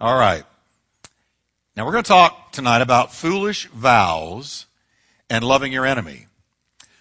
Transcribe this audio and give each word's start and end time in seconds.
All 0.00 0.16
right. 0.16 0.44
Now 1.76 1.84
we're 1.84 1.90
going 1.90 2.04
to 2.04 2.08
talk 2.08 2.52
tonight 2.52 2.82
about 2.82 3.12
foolish 3.12 3.66
vows 3.66 4.66
and 5.28 5.42
loving 5.42 5.72
your 5.72 5.84
enemy. 5.84 6.26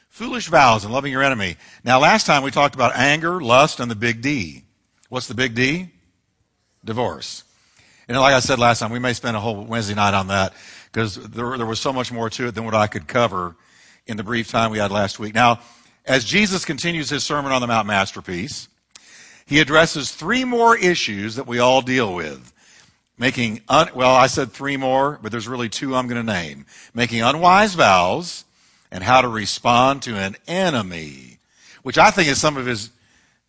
Foolish 0.09 0.47
vows 0.47 0.83
and 0.83 0.91
loving 0.91 1.11
your 1.11 1.21
enemy. 1.21 1.57
Now, 1.83 1.99
last 1.99 2.25
time 2.25 2.41
we 2.41 2.49
talked 2.49 2.73
about 2.73 2.95
anger, 2.95 3.39
lust, 3.39 3.79
and 3.79 3.91
the 3.91 3.95
big 3.95 4.23
D. 4.23 4.63
What's 5.09 5.27
the 5.27 5.35
big 5.35 5.53
D? 5.53 5.89
Divorce. 6.83 7.43
And 8.07 8.17
like 8.17 8.33
I 8.33 8.39
said 8.39 8.57
last 8.57 8.79
time, 8.79 8.89
we 8.89 8.97
may 8.97 9.13
spend 9.13 9.37
a 9.37 9.39
whole 9.39 9.63
Wednesday 9.63 9.93
night 9.93 10.15
on 10.15 10.29
that 10.29 10.53
because 10.91 11.17
there, 11.17 11.55
there 11.55 11.67
was 11.67 11.79
so 11.79 11.93
much 11.93 12.11
more 12.11 12.31
to 12.31 12.47
it 12.47 12.55
than 12.55 12.65
what 12.65 12.73
I 12.73 12.87
could 12.87 13.07
cover 13.07 13.55
in 14.07 14.17
the 14.17 14.23
brief 14.23 14.49
time 14.49 14.71
we 14.71 14.79
had 14.79 14.89
last 14.89 15.19
week. 15.19 15.35
Now, 15.35 15.59
as 16.03 16.25
Jesus 16.25 16.65
continues 16.65 17.11
his 17.11 17.23
Sermon 17.23 17.51
on 17.51 17.61
the 17.61 17.67
Mount 17.67 17.85
masterpiece, 17.85 18.69
he 19.45 19.59
addresses 19.59 20.11
three 20.11 20.45
more 20.45 20.75
issues 20.75 21.35
that 21.35 21.45
we 21.45 21.59
all 21.59 21.83
deal 21.83 22.15
with. 22.15 22.53
Making, 23.17 23.61
un, 23.67 23.89
well, 23.95 24.13
I 24.13 24.27
said 24.27 24.51
three 24.51 24.77
more, 24.77 25.19
but 25.21 25.31
there's 25.31 25.47
really 25.47 25.69
two 25.69 25.95
I'm 25.95 26.07
going 26.07 26.23
to 26.23 26.31
name. 26.31 26.65
Making 26.93 27.23
unwise 27.23 27.73
vows 27.73 28.45
and 28.91 29.03
how 29.03 29.21
to 29.21 29.27
respond 29.27 30.03
to 30.03 30.15
an 30.15 30.35
enemy, 30.47 31.39
which 31.81 31.97
I 31.97 32.11
think 32.11 32.29
is 32.29 32.39
some 32.39 32.57
of 32.57 32.65
his 32.65 32.91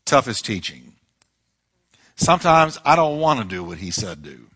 toughest 0.07 0.45
teaching. 0.47 0.95
Sometimes 2.17 2.79
I 2.85 2.97
don't 2.97 3.21
want 3.21 3.41
to 3.41 3.47
do 3.47 3.62
what 3.62 3.79
he 3.79 3.91
said 3.91 4.23
do 4.23 4.47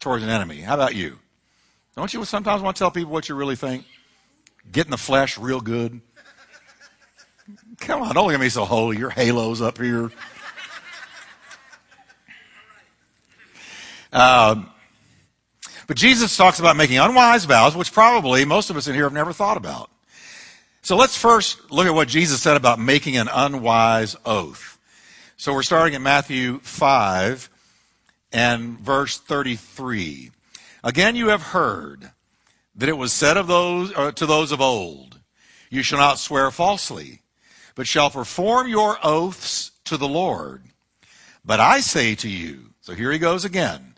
towards 0.00 0.24
an 0.24 0.30
enemy. 0.30 0.62
How 0.62 0.74
about 0.74 0.94
you? 0.94 1.18
Don't 1.94 2.12
you 2.12 2.24
sometimes 2.24 2.62
want 2.62 2.76
to 2.76 2.78
tell 2.78 2.90
people 2.90 3.12
what 3.12 3.28
you 3.28 3.34
really 3.34 3.56
think? 3.56 3.84
Get 4.72 4.86
in 4.86 4.90
the 4.90 4.96
flesh 4.96 5.38
real 5.38 5.60
good. 5.60 6.00
Come 7.78 8.02
on, 8.02 8.14
don't 8.14 8.26
look 8.26 8.34
at 8.34 8.40
me 8.40 8.48
so 8.48 8.64
holy. 8.64 8.98
Your 8.98 9.10
halo's 9.10 9.60
up 9.60 9.78
here. 9.78 10.10
Um, 14.12 14.70
but 15.86 15.96
Jesus 15.96 16.36
talks 16.36 16.58
about 16.58 16.76
making 16.76 16.98
unwise 16.98 17.44
vows, 17.44 17.76
which 17.76 17.92
probably 17.92 18.44
most 18.44 18.70
of 18.70 18.76
us 18.76 18.86
in 18.86 18.94
here 18.94 19.04
have 19.04 19.12
never 19.12 19.32
thought 19.32 19.56
about. 19.56 19.90
So 20.82 20.96
let's 20.96 21.16
first 21.16 21.70
look 21.70 21.86
at 21.86 21.94
what 21.94 22.08
Jesus 22.08 22.40
said 22.40 22.56
about 22.56 22.78
making 22.78 23.16
an 23.16 23.28
unwise 23.32 24.16
oath. 24.24 24.78
So 25.36 25.52
we're 25.52 25.62
starting 25.62 25.94
in 25.94 26.02
Matthew 26.02 26.58
5 26.60 27.50
and 28.32 28.78
verse 28.78 29.18
33. 29.18 30.30
Again, 30.82 31.16
you 31.16 31.28
have 31.28 31.42
heard 31.42 32.12
that 32.74 32.88
it 32.88 32.96
was 32.96 33.12
said 33.12 33.36
of 33.36 33.46
those, 33.46 33.92
uh, 33.94 34.12
to 34.12 34.26
those 34.26 34.52
of 34.52 34.60
old, 34.60 35.20
You 35.70 35.82
shall 35.82 35.98
not 35.98 36.18
swear 36.18 36.50
falsely, 36.50 37.22
but 37.74 37.86
shall 37.86 38.10
perform 38.10 38.68
your 38.68 38.98
oaths 39.02 39.72
to 39.84 39.96
the 39.96 40.08
Lord. 40.08 40.64
But 41.44 41.60
I 41.60 41.80
say 41.80 42.14
to 42.16 42.28
you, 42.28 42.70
so 42.80 42.94
here 42.94 43.12
he 43.12 43.18
goes 43.18 43.44
again. 43.44 43.89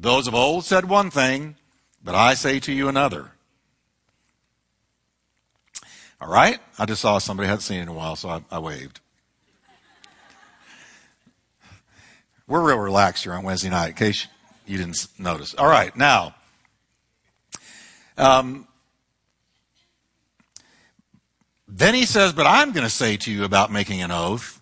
Those 0.00 0.26
of 0.26 0.34
old 0.34 0.64
said 0.64 0.86
one 0.86 1.10
thing, 1.10 1.56
but 2.02 2.14
I 2.14 2.32
say 2.32 2.58
to 2.60 2.72
you 2.72 2.88
another. 2.88 3.32
All 6.18 6.32
right? 6.32 6.58
I 6.78 6.86
just 6.86 7.02
saw 7.02 7.18
somebody 7.18 7.46
I 7.46 7.50
hadn't 7.50 7.62
seen 7.62 7.80
in 7.80 7.88
a 7.88 7.92
while, 7.92 8.16
so 8.16 8.30
I, 8.30 8.42
I 8.50 8.58
waved. 8.60 9.00
We're 12.46 12.66
real 12.66 12.78
relaxed 12.78 13.24
here 13.24 13.34
on 13.34 13.44
Wednesday 13.44 13.68
night, 13.68 13.88
in 13.88 13.94
case 13.94 14.26
you 14.66 14.78
didn't 14.78 15.06
notice. 15.18 15.54
All 15.54 15.68
right, 15.68 15.94
now, 15.94 16.34
um, 18.16 18.66
then 21.68 21.94
he 21.94 22.06
says, 22.06 22.32
But 22.32 22.46
I'm 22.46 22.72
going 22.72 22.86
to 22.86 22.90
say 22.90 23.18
to 23.18 23.30
you 23.30 23.44
about 23.44 23.70
making 23.70 24.00
an 24.00 24.10
oath. 24.10 24.59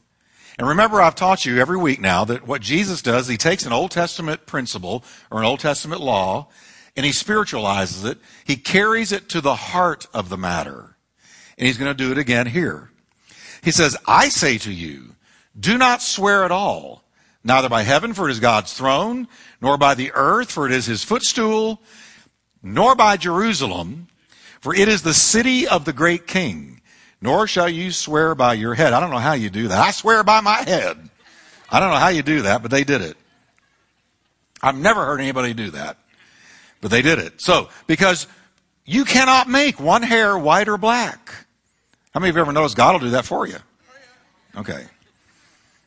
And 0.59 0.67
remember, 0.67 1.01
I've 1.01 1.15
taught 1.15 1.47
you 1.47 1.59
every 1.59 1.77
week 1.77 2.01
now 2.01 2.25
that 2.25 2.47
what 2.47 2.61
Jesus 2.61 3.01
does, 3.01 3.29
he 3.29 3.37
takes 3.37 3.65
an 3.65 3.73
Old 3.73 3.93
Testament 3.93 4.45
principle 4.45 5.05
or 5.31 5.39
an 5.39 5.45
Old 5.45 5.61
Testament 5.61 6.01
law 6.01 6.49
and 6.97 7.07
he 7.07 7.13
spiritualizes 7.13 8.05
it. 8.05 8.19
He 8.45 8.57
carries 8.57 9.13
it 9.13 9.29
to 9.29 9.41
the 9.41 9.55
heart 9.55 10.09
of 10.13 10.31
the 10.31 10.37
matter. 10.37 10.97
And 11.57 11.69
he's 11.69 11.79
going 11.79 11.97
to 11.97 12.05
do 12.05 12.11
it 12.11 12.19
again 12.19 12.49
here. 12.49 12.91
He 13.63 13.71
says, 13.71 13.97
I 14.05 14.29
say 14.29 14.59
to 14.59 14.73
you, 14.73 15.15
do 15.59 15.79
not 15.79 16.03
swear 16.03 16.45
at 16.45 16.51
all, 16.51 17.05
neither 17.45 17.69
by 17.69 17.83
heaven, 17.83 18.15
for 18.15 18.29
it 18.29 18.33
is 18.33 18.41
God's 18.41 18.73
throne, 18.73 19.29
nor 19.61 19.79
by 19.79 19.95
the 19.95 20.11
earth, 20.13 20.51
for 20.51 20.67
it 20.67 20.73
is 20.73 20.87
his 20.87 21.05
footstool, 21.05 21.83
nor 22.65 22.97
by 22.97 23.17
Jerusalem, 23.17 24.09
for 24.61 24.75
it 24.75 24.89
is 24.89 25.03
the 25.03 25.15
city 25.15 25.69
of 25.69 25.85
the 25.85 25.93
great 25.93 26.27
king. 26.27 26.81
Nor 27.21 27.47
shall 27.47 27.69
you 27.69 27.91
swear 27.91 28.35
by 28.35 28.55
your 28.55 28.75
head. 28.75 28.93
I 28.93 29.01
don't 29.01 29.11
know 29.11 29.19
how 29.19 29.33
you 29.33 29.51
do 29.51 29.69
that. 29.69 29.79
I 29.79 29.91
swear 29.91 30.23
by 30.23 30.41
my 30.41 30.63
head. 30.63 31.11
I 31.71 31.81
don't 31.81 31.91
know 31.91 31.97
how 31.97 32.09
you 32.09 32.23
do 32.23 32.43
that, 32.43 32.63
but 32.63 32.71
they 32.71 32.85
did 32.85 33.03
it. 33.03 33.17
I've 34.63 34.79
never 34.79 35.05
heard 35.05 35.21
anybody 35.21 35.55
do 35.55 35.71
that, 35.73 35.99
but 36.81 36.91
they 36.91 37.03
did 37.03 37.19
it. 37.19 37.41
So, 37.41 37.69
because 37.87 38.27
you 38.85 39.05
cannot 39.05 39.49
make 39.49 39.79
one 39.79 40.03
hair 40.03 40.39
white 40.39 40.69
or 40.69 40.79
black. 40.79 41.47
How 42.15 42.21
many 42.21 42.31
of 42.31 42.37
you 42.37 42.43
ever 42.43 42.53
noticed 42.53 42.77
God 42.77 42.95
will 42.95 43.01
do 43.01 43.11
that 43.11 43.25
for 43.25 43.47
you? 43.47 43.59
Okay. 44.57 44.87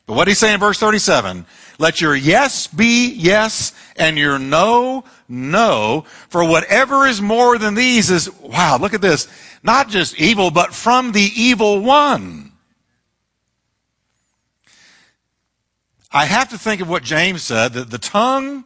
But 0.06 0.16
what 0.16 0.26
did 0.26 0.32
he 0.32 0.36
say 0.36 0.54
in 0.54 0.60
verse 0.60 0.78
37? 0.78 1.46
Let 1.80 2.00
your 2.00 2.16
yes 2.16 2.68
be 2.68 3.12
yes 3.14 3.74
and 3.96 4.18
your 4.18 4.38
no, 4.38 5.04
no. 5.28 6.06
For 6.30 6.44
whatever 6.44 7.08
is 7.08 7.22
more 7.22 7.58
than 7.58 7.76
these 7.76 8.10
is, 8.12 8.32
wow, 8.40 8.78
look 8.78 8.94
at 8.94 9.02
this. 9.02 9.28
Not 9.64 9.90
just 9.90 10.20
evil, 10.20 10.52
but 10.52 10.74
from 10.74 11.12
the 11.12 11.30
evil 11.36 11.82
one. 11.82 12.52
I 16.12 16.26
have 16.26 16.50
to 16.50 16.58
think 16.58 16.82
of 16.82 16.90
what 16.90 17.04
James 17.04 17.42
said, 17.42 17.74
that 17.74 17.90
the 17.90 17.98
tongue 17.98 18.66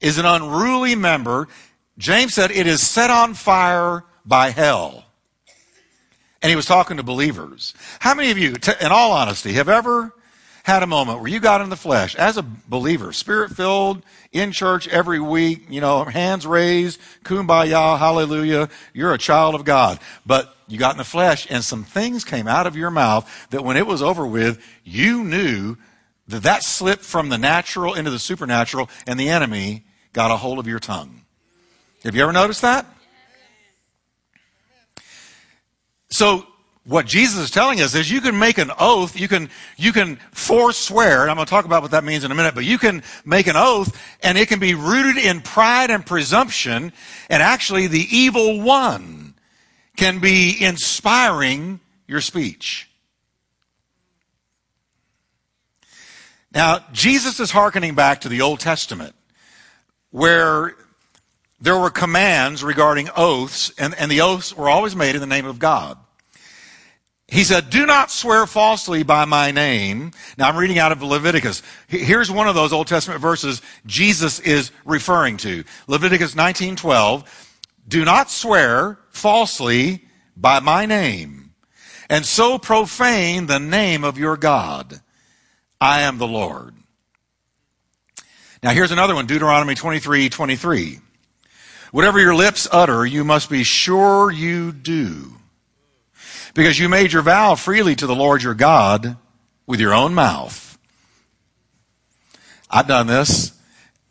is 0.00 0.18
an 0.18 0.24
unruly 0.24 0.94
member. 0.94 1.48
James 1.98 2.34
said 2.34 2.50
it 2.50 2.66
is 2.66 2.86
set 2.86 3.10
on 3.10 3.34
fire 3.34 4.04
by 4.24 4.50
hell. 4.50 5.04
And 6.42 6.50
he 6.50 6.56
was 6.56 6.66
talking 6.66 6.96
to 6.96 7.02
believers. 7.02 7.74
How 7.98 8.14
many 8.14 8.30
of 8.30 8.38
you, 8.38 8.54
in 8.80 8.92
all 8.92 9.12
honesty, 9.12 9.54
have 9.54 9.68
ever 9.68 10.12
had 10.66 10.82
a 10.82 10.86
moment 10.86 11.20
where 11.20 11.28
you 11.28 11.38
got 11.38 11.60
in 11.60 11.68
the 11.70 11.76
flesh 11.76 12.16
as 12.16 12.36
a 12.36 12.42
believer, 12.42 13.12
spirit 13.12 13.52
filled, 13.52 14.02
in 14.32 14.50
church 14.50 14.88
every 14.88 15.20
week, 15.20 15.64
you 15.70 15.80
know, 15.80 16.02
hands 16.02 16.44
raised, 16.44 16.98
kumbaya, 17.22 17.96
hallelujah, 17.96 18.68
you're 18.92 19.14
a 19.14 19.18
child 19.18 19.54
of 19.54 19.64
God. 19.64 20.00
But 20.26 20.52
you 20.66 20.76
got 20.76 20.90
in 20.90 20.98
the 20.98 21.04
flesh 21.04 21.46
and 21.48 21.62
some 21.62 21.84
things 21.84 22.24
came 22.24 22.48
out 22.48 22.66
of 22.66 22.74
your 22.74 22.90
mouth 22.90 23.48
that 23.50 23.62
when 23.62 23.76
it 23.76 23.86
was 23.86 24.02
over 24.02 24.26
with, 24.26 24.60
you 24.82 25.22
knew 25.22 25.76
that 26.26 26.42
that 26.42 26.64
slipped 26.64 27.04
from 27.04 27.28
the 27.28 27.38
natural 27.38 27.94
into 27.94 28.10
the 28.10 28.18
supernatural 28.18 28.90
and 29.06 29.20
the 29.20 29.28
enemy 29.28 29.84
got 30.12 30.32
a 30.32 30.36
hold 30.36 30.58
of 30.58 30.66
your 30.66 30.80
tongue. 30.80 31.22
Have 32.02 32.16
you 32.16 32.24
ever 32.24 32.32
noticed 32.32 32.62
that? 32.62 32.86
So 36.10 36.44
what 36.86 37.04
Jesus 37.04 37.40
is 37.40 37.50
telling 37.50 37.80
us 37.80 37.94
is 37.96 38.10
you 38.10 38.20
can 38.20 38.38
make 38.38 38.58
an 38.58 38.70
oath, 38.78 39.18
you 39.18 39.26
can, 39.26 39.50
you 39.76 39.92
can 39.92 40.16
forswear, 40.30 41.22
and 41.22 41.30
I'm 41.30 41.36
going 41.36 41.46
to 41.46 41.50
talk 41.50 41.64
about 41.64 41.82
what 41.82 41.90
that 41.90 42.04
means 42.04 42.22
in 42.22 42.30
a 42.30 42.34
minute, 42.34 42.54
but 42.54 42.64
you 42.64 42.78
can 42.78 43.02
make 43.24 43.48
an 43.48 43.56
oath 43.56 44.00
and 44.22 44.38
it 44.38 44.46
can 44.46 44.60
be 44.60 44.74
rooted 44.74 45.16
in 45.16 45.40
pride 45.40 45.90
and 45.90 46.06
presumption, 46.06 46.92
and 47.28 47.42
actually 47.42 47.88
the 47.88 48.06
evil 48.16 48.62
one 48.62 49.34
can 49.96 50.20
be 50.20 50.56
inspiring 50.62 51.80
your 52.06 52.20
speech. 52.20 52.88
Now, 56.52 56.84
Jesus 56.92 57.40
is 57.40 57.50
hearkening 57.50 57.96
back 57.96 58.20
to 58.20 58.28
the 58.28 58.42
Old 58.42 58.60
Testament, 58.60 59.16
where 60.10 60.76
there 61.60 61.78
were 61.78 61.90
commands 61.90 62.62
regarding 62.62 63.10
oaths, 63.16 63.72
and, 63.76 63.92
and 63.98 64.08
the 64.08 64.20
oaths 64.20 64.56
were 64.56 64.68
always 64.68 64.94
made 64.94 65.16
in 65.16 65.20
the 65.20 65.26
name 65.26 65.46
of 65.46 65.58
God. 65.58 65.98
He 67.28 67.42
said, 67.42 67.70
Do 67.70 67.86
not 67.86 68.10
swear 68.10 68.46
falsely 68.46 69.02
by 69.02 69.24
my 69.24 69.50
name. 69.50 70.12
Now 70.38 70.48
I'm 70.48 70.56
reading 70.56 70.78
out 70.78 70.92
of 70.92 71.02
Leviticus. 71.02 71.62
Here's 71.88 72.30
one 72.30 72.46
of 72.46 72.54
those 72.54 72.72
Old 72.72 72.86
Testament 72.86 73.20
verses 73.20 73.62
Jesus 73.84 74.38
is 74.40 74.70
referring 74.84 75.36
to. 75.38 75.64
Leviticus 75.88 76.34
19:12. 76.34 77.24
Do 77.88 78.04
not 78.04 78.30
swear 78.30 78.98
falsely 79.10 80.04
by 80.36 80.60
my 80.60 80.86
name, 80.86 81.52
and 82.08 82.26
so 82.26 82.58
profane 82.58 83.46
the 83.46 83.60
name 83.60 84.04
of 84.04 84.18
your 84.18 84.36
God. 84.36 85.00
I 85.80 86.02
am 86.02 86.18
the 86.18 86.26
Lord. 86.26 86.74
Now 88.62 88.70
here's 88.70 88.90
another 88.90 89.14
one, 89.14 89.26
Deuteronomy 89.26 89.74
23, 89.74 90.28
23. 90.28 91.00
Whatever 91.92 92.18
your 92.18 92.34
lips 92.34 92.66
utter, 92.72 93.06
you 93.06 93.22
must 93.22 93.48
be 93.48 93.62
sure 93.62 94.30
you 94.30 94.72
do 94.72 95.36
because 96.56 96.78
you 96.78 96.88
made 96.88 97.12
your 97.12 97.22
vow 97.22 97.54
freely 97.54 97.94
to 97.94 98.06
the 98.06 98.14
Lord 98.14 98.42
your 98.42 98.54
God 98.54 99.16
with 99.66 99.78
your 99.78 99.92
own 99.92 100.14
mouth. 100.14 100.78
I've 102.70 102.88
done 102.88 103.06
this. 103.06 103.52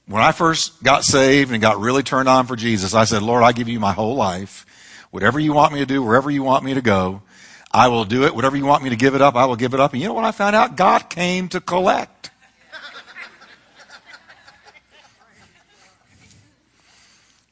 When 0.07 0.21
I 0.21 0.31
first 0.31 0.83
got 0.83 1.03
saved 1.03 1.51
and 1.51 1.59
got 1.59 1.79
really 1.79 2.03
turned 2.03 2.29
on 2.29 2.45
for 2.45 2.55
Jesus, 2.55 2.93
I 2.93 3.05
said, 3.05 3.23
Lord, 3.23 3.43
I 3.43 3.51
give 3.51 3.67
you 3.67 3.79
my 3.79 3.93
whole 3.93 4.15
life. 4.15 4.65
Whatever 5.09 5.39
you 5.39 5.53
want 5.53 5.73
me 5.73 5.79
to 5.79 5.85
do, 5.87 6.03
wherever 6.03 6.29
you 6.29 6.43
want 6.43 6.63
me 6.63 6.75
to 6.75 6.81
go, 6.81 7.23
I 7.71 7.87
will 7.87 8.05
do 8.05 8.25
it. 8.25 8.35
Whatever 8.35 8.55
you 8.55 8.65
want 8.65 8.83
me 8.83 8.91
to 8.91 8.95
give 8.95 9.15
it 9.15 9.21
up, 9.21 9.35
I 9.35 9.45
will 9.45 9.55
give 9.55 9.73
it 9.73 9.79
up. 9.79 9.93
And 9.93 10.01
you 10.01 10.07
know 10.07 10.13
what 10.13 10.23
I 10.23 10.31
found 10.31 10.55
out? 10.55 10.77
God 10.77 11.09
came 11.09 11.49
to 11.49 11.59
collect. 11.59 12.29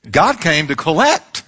God 0.10 0.40
came 0.40 0.68
to 0.68 0.76
collect. 0.76 1.44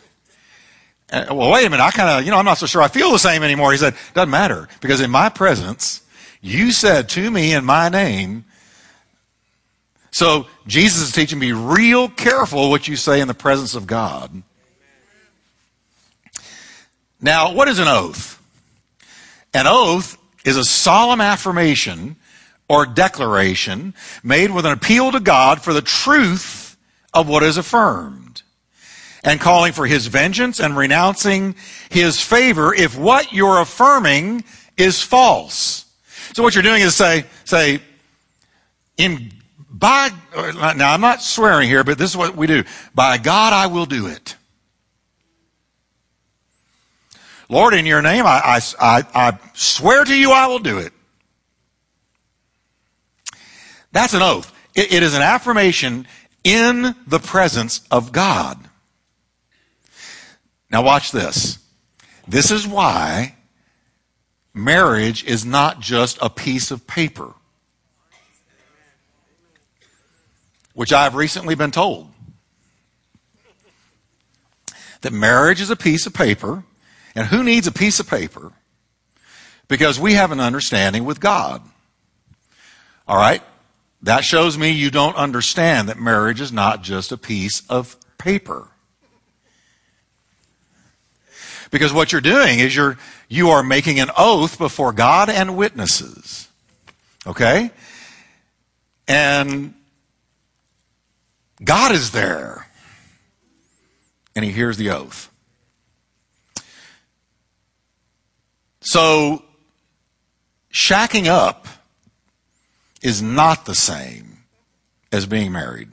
Uh, 1.12 1.26
well, 1.30 1.52
wait 1.52 1.66
a 1.66 1.70
minute. 1.70 1.84
I 1.84 1.92
kind 1.92 2.10
of, 2.10 2.26
you 2.26 2.32
know, 2.32 2.38
I'm 2.38 2.46
not 2.46 2.58
so 2.58 2.66
sure 2.66 2.82
I 2.82 2.88
feel 2.88 3.12
the 3.12 3.20
same 3.20 3.44
anymore. 3.44 3.72
He 3.72 3.78
said, 3.78 3.96
doesn't 4.14 4.30
matter 4.30 4.68
because 4.82 5.02
in 5.02 5.12
my 5.12 5.30
presence, 5.30 6.02
you 6.42 6.72
said 6.72 7.10
to 7.10 7.30
me 7.30 7.54
in 7.54 7.64
my 7.64 7.90
name. 7.90 8.46
So 10.12 10.48
Jesus 10.66 11.02
is 11.02 11.12
teaching 11.12 11.40
me 11.40 11.52
real 11.52 12.10
careful 12.10 12.70
what 12.70 12.88
you 12.88 12.96
say 12.96 13.22
in 13.22 13.28
the 13.28 13.34
presence 13.34 13.76
of 13.76 13.86
God. 13.86 14.42
Now, 17.22 17.54
what 17.54 17.68
is 17.68 17.80
an 17.80 17.88
oath? 17.88 18.42
An 19.54 19.68
oath 19.68 20.18
is 20.44 20.58
a 20.58 20.64
solemn 20.64 21.22
affirmation 21.22 22.16
or 22.68 22.86
declaration 22.86 23.94
made 24.24 24.52
with 24.52 24.66
an 24.66 24.72
appeal 24.72 25.12
to 25.12 25.20
God 25.20 25.62
for 25.62 25.74
the 25.74 25.82
truth 25.82 26.78
of 27.14 27.30
what 27.30 27.44
is 27.44 27.58
affirmed 27.58 28.25
and 29.26 29.42
calling 29.42 29.74
for 29.74 29.88
his 29.88 30.08
vengeance 30.08 30.60
and 30.60 30.78
renouncing 30.78 31.56
his 31.90 32.22
favor 32.22 32.74
if 32.74 32.98
what 32.98 33.34
you're 33.34 33.60
affirming 33.60 34.44
is 34.78 35.02
false. 35.02 35.86
So 36.34 36.44
what 36.44 36.54
you're 36.54 36.64
doing 36.64 36.82
is 36.82 36.96
say, 36.96 37.26
say, 37.44 37.82
in 38.98 39.32
by, 39.70 40.10
now 40.78 40.94
I'm 40.94 41.02
not 41.02 41.22
swearing 41.22 41.68
here, 41.68 41.84
but 41.84 41.98
this 41.98 42.12
is 42.12 42.16
what 42.16 42.38
we 42.38 42.48
do. 42.48 42.64
By 42.94 43.18
God, 43.18 43.52
I 43.52 43.68
will 43.68 43.86
do 43.86 44.08
it. 44.08 44.38
Lord, 47.50 47.74
in 47.74 47.86
your 47.86 48.02
name, 48.02 48.26
I, 48.26 48.62
I, 48.80 49.04
I, 49.14 49.40
swear 49.54 50.06
to 50.06 50.16
you 50.18 50.32
I 50.32 50.48
will 50.48 50.60
do 50.60 50.80
it. 50.80 50.94
That's 53.92 54.14
an 54.14 54.22
oath. 54.22 54.54
It, 54.74 54.94
it 54.94 55.04
is 55.04 55.14
an 55.14 55.22
affirmation 55.22 56.08
in 56.44 56.96
the 57.06 57.20
presence 57.20 57.82
of 57.92 58.12
God. 58.12 58.58
Now, 60.76 60.82
watch 60.82 61.14
this. 61.14 61.60
This 62.28 62.52
is 62.52 62.68
why 62.68 63.36
marriage 64.54 65.24
is 65.24 65.46
not 65.46 65.80
just 65.80 66.18
a 66.22 66.30
piece 66.30 66.70
of 66.70 66.86
paper, 66.86 67.34
which 70.74 70.92
I've 70.92 71.16
recently 71.16 71.56
been 71.56 71.72
told. 71.72 72.10
That 75.00 75.14
marriage 75.14 75.62
is 75.62 75.70
a 75.70 75.78
piece 75.78 76.06
of 76.06 76.14
paper 76.14 76.66
and 77.16 77.28
who 77.28 77.42
needs 77.42 77.68
a 77.68 77.72
piece 77.72 78.02
of 78.02 78.10
paper? 78.10 78.52
Because 79.70 79.98
we 79.98 80.16
have 80.16 80.34
an 80.34 80.42
understanding 80.42 81.06
with 81.06 81.22
God. 81.22 81.62
All 83.08 83.16
right? 83.16 83.42
That 84.02 84.26
shows 84.26 84.58
me 84.58 84.72
you 84.72 84.92
don't 84.92 85.16
understand 85.16 85.88
that 85.88 86.02
marriage 86.02 86.42
is 86.42 86.52
not 86.52 86.84
just 86.84 87.14
a 87.14 87.18
piece 87.18 87.66
of 87.70 87.96
paper. 88.18 88.72
Because 91.76 91.92
what 91.92 92.14
you're 92.14 92.22
doing 92.22 92.60
is 92.60 92.74
you're, 92.74 92.98
you 93.28 93.50
are 93.50 93.62
making 93.62 94.00
an 94.00 94.10
oath 94.18 94.58
before 94.58 94.94
God 94.94 95.30
and 95.30 95.58
witnesses. 95.58 96.48
Okay? 97.28 97.70
And 99.10 99.74
God 101.62 101.92
is 101.92 102.12
there. 102.12 102.68
And 104.38 104.46
he 104.46 104.52
hears 104.52 104.78
the 104.78 104.92
oath. 104.92 105.30
So, 108.80 109.44
shacking 110.74 111.28
up 111.28 111.68
is 113.02 113.22
not 113.22 113.66
the 113.66 113.76
same 113.76 114.38
as 115.12 115.26
being 115.26 115.52
married. 115.52 115.90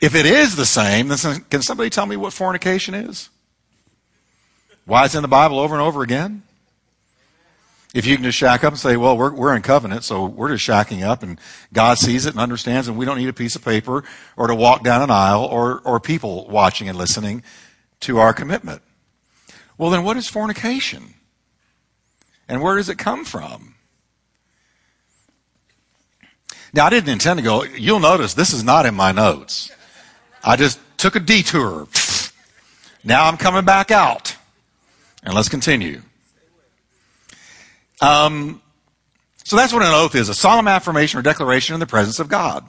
If 0.00 0.14
it 0.14 0.24
is 0.24 0.56
the 0.56 0.66
same, 0.66 1.08
then 1.08 1.18
can 1.50 1.62
somebody 1.62 1.90
tell 1.90 2.06
me 2.06 2.16
what 2.16 2.32
fornication 2.32 2.94
is? 2.94 3.28
Why 4.86 5.04
it's 5.04 5.14
in 5.14 5.22
the 5.22 5.28
Bible 5.28 5.58
over 5.58 5.74
and 5.74 5.82
over 5.82 6.02
again? 6.02 6.42
If 7.92 8.06
you 8.06 8.14
can 8.14 8.24
just 8.24 8.38
shack 8.38 8.62
up 8.62 8.72
and 8.72 8.78
say, 8.78 8.96
well, 8.96 9.16
we're, 9.16 9.34
we're 9.34 9.54
in 9.54 9.62
covenant, 9.62 10.04
so 10.04 10.24
we're 10.24 10.56
just 10.56 10.66
shacking 10.66 11.02
up, 11.02 11.22
and 11.24 11.40
God 11.72 11.98
sees 11.98 12.24
it 12.24 12.30
and 12.30 12.40
understands, 12.40 12.86
and 12.86 12.96
we 12.96 13.04
don't 13.04 13.18
need 13.18 13.28
a 13.28 13.32
piece 13.32 13.56
of 13.56 13.64
paper 13.64 14.04
or 14.36 14.46
to 14.46 14.54
walk 14.54 14.84
down 14.84 15.02
an 15.02 15.10
aisle 15.10 15.44
or, 15.44 15.80
or 15.80 15.98
people 15.98 16.48
watching 16.48 16.88
and 16.88 16.96
listening 16.96 17.42
to 18.00 18.18
our 18.18 18.32
commitment. 18.32 18.80
Well, 19.76 19.90
then 19.90 20.04
what 20.04 20.16
is 20.16 20.28
fornication? 20.28 21.14
And 22.48 22.62
where 22.62 22.76
does 22.76 22.88
it 22.88 22.96
come 22.96 23.24
from? 23.24 23.74
Now, 26.72 26.86
I 26.86 26.90
didn't 26.90 27.10
intend 27.10 27.38
to 27.38 27.44
go. 27.44 27.64
You'll 27.64 27.98
notice 27.98 28.34
this 28.34 28.52
is 28.52 28.62
not 28.62 28.86
in 28.86 28.94
my 28.94 29.10
notes. 29.10 29.72
I 30.42 30.56
just 30.56 30.80
took 30.96 31.16
a 31.16 31.20
detour. 31.20 31.86
Now 33.04 33.26
I'm 33.26 33.36
coming 33.36 33.64
back 33.64 33.90
out. 33.90 34.36
And 35.22 35.34
let's 35.34 35.48
continue. 35.48 36.00
Um, 38.00 38.62
so 39.44 39.56
that's 39.56 39.72
what 39.72 39.82
an 39.82 39.92
oath 39.92 40.14
is 40.14 40.28
a 40.28 40.34
solemn 40.34 40.68
affirmation 40.68 41.18
or 41.18 41.22
declaration 41.22 41.74
in 41.74 41.80
the 41.80 41.86
presence 41.86 42.18
of 42.18 42.28
God, 42.28 42.64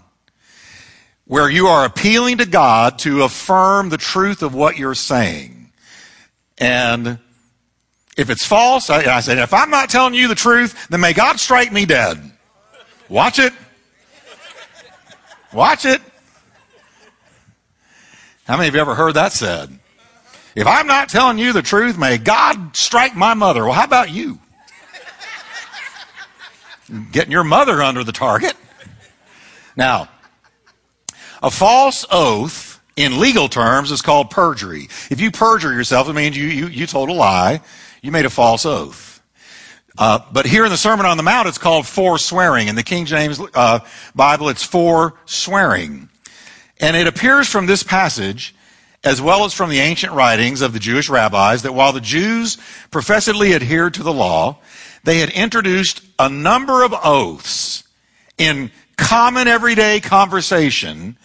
where 1.25 1.49
you 1.49 1.67
are 1.67 1.85
appealing 1.85 2.39
to 2.39 2.45
God 2.45 2.99
to 2.99 3.23
affirm 3.23 3.89
the 3.89 3.97
truth 3.97 4.43
of 4.43 4.53
what 4.53 4.77
you're 4.77 4.95
saying. 4.95 5.71
And 6.57 7.19
if 8.17 8.29
it's 8.29 8.45
false, 8.45 8.89
I, 8.89 9.15
I 9.15 9.21
said, 9.21 9.37
if 9.37 9.53
I'm 9.53 9.69
not 9.69 9.89
telling 9.89 10.13
you 10.13 10.27
the 10.27 10.35
truth, 10.35 10.89
then 10.89 10.99
may 10.99 11.13
God 11.13 11.39
strike 11.39 11.71
me 11.71 11.85
dead. 11.85 12.19
Watch 13.07 13.39
it. 13.39 13.53
Watch 15.53 15.85
it. 15.85 16.01
How 18.51 18.57
many 18.57 18.67
of 18.67 18.75
you 18.75 18.81
ever 18.81 18.95
heard 18.95 19.13
that 19.13 19.31
said? 19.31 19.79
If 20.55 20.67
I'm 20.67 20.85
not 20.85 21.07
telling 21.07 21.37
you 21.37 21.53
the 21.53 21.61
truth, 21.61 21.97
may 21.97 22.17
God 22.17 22.75
strike 22.75 23.15
my 23.15 23.33
mother. 23.33 23.63
Well, 23.63 23.71
how 23.71 23.85
about 23.85 24.11
you? 24.11 24.39
Getting 27.13 27.31
your 27.31 27.45
mother 27.45 27.81
under 27.81 28.03
the 28.03 28.11
target. 28.11 28.53
Now, 29.77 30.09
a 31.41 31.49
false 31.49 32.05
oath 32.11 32.81
in 32.97 33.21
legal 33.21 33.47
terms 33.47 33.89
is 33.89 34.01
called 34.01 34.29
perjury. 34.29 34.89
If 35.09 35.21
you 35.21 35.31
perjure 35.31 35.71
yourself, 35.71 36.09
it 36.09 36.13
means 36.13 36.35
you, 36.35 36.47
you, 36.47 36.67
you 36.67 36.87
told 36.87 37.07
a 37.07 37.13
lie. 37.13 37.61
You 38.01 38.11
made 38.11 38.25
a 38.25 38.29
false 38.29 38.65
oath. 38.65 39.23
Uh, 39.97 40.19
but 40.29 40.45
here 40.45 40.65
in 40.65 40.71
the 40.71 40.77
Sermon 40.77 41.05
on 41.05 41.15
the 41.15 41.23
Mount, 41.23 41.47
it's 41.47 41.57
called 41.57 41.87
forswearing. 41.87 42.67
In 42.67 42.75
the 42.75 42.83
King 42.83 43.05
James 43.05 43.39
uh, 43.53 43.79
Bible, 44.13 44.49
it's 44.49 44.65
forswearing. 44.65 46.09
And 46.81 46.97
it 46.97 47.05
appears 47.07 47.47
from 47.47 47.67
this 47.67 47.83
passage, 47.83 48.55
as 49.03 49.21
well 49.21 49.45
as 49.45 49.53
from 49.53 49.69
the 49.69 49.79
ancient 49.79 50.13
writings 50.13 50.61
of 50.61 50.73
the 50.73 50.79
Jewish 50.79 51.09
rabbis, 51.09 51.61
that 51.61 51.73
while 51.73 51.93
the 51.93 52.01
Jews 52.01 52.57
professedly 52.89 53.53
adhered 53.53 53.93
to 53.93 54.03
the 54.03 54.11
law, 54.11 54.57
they 55.03 55.19
had 55.19 55.29
introduced 55.29 56.03
a 56.17 56.27
number 56.27 56.83
of 56.83 56.93
oaths 57.03 57.83
in 58.37 58.71
common 58.97 59.47
everyday 59.47 59.99
conversation 59.99 61.17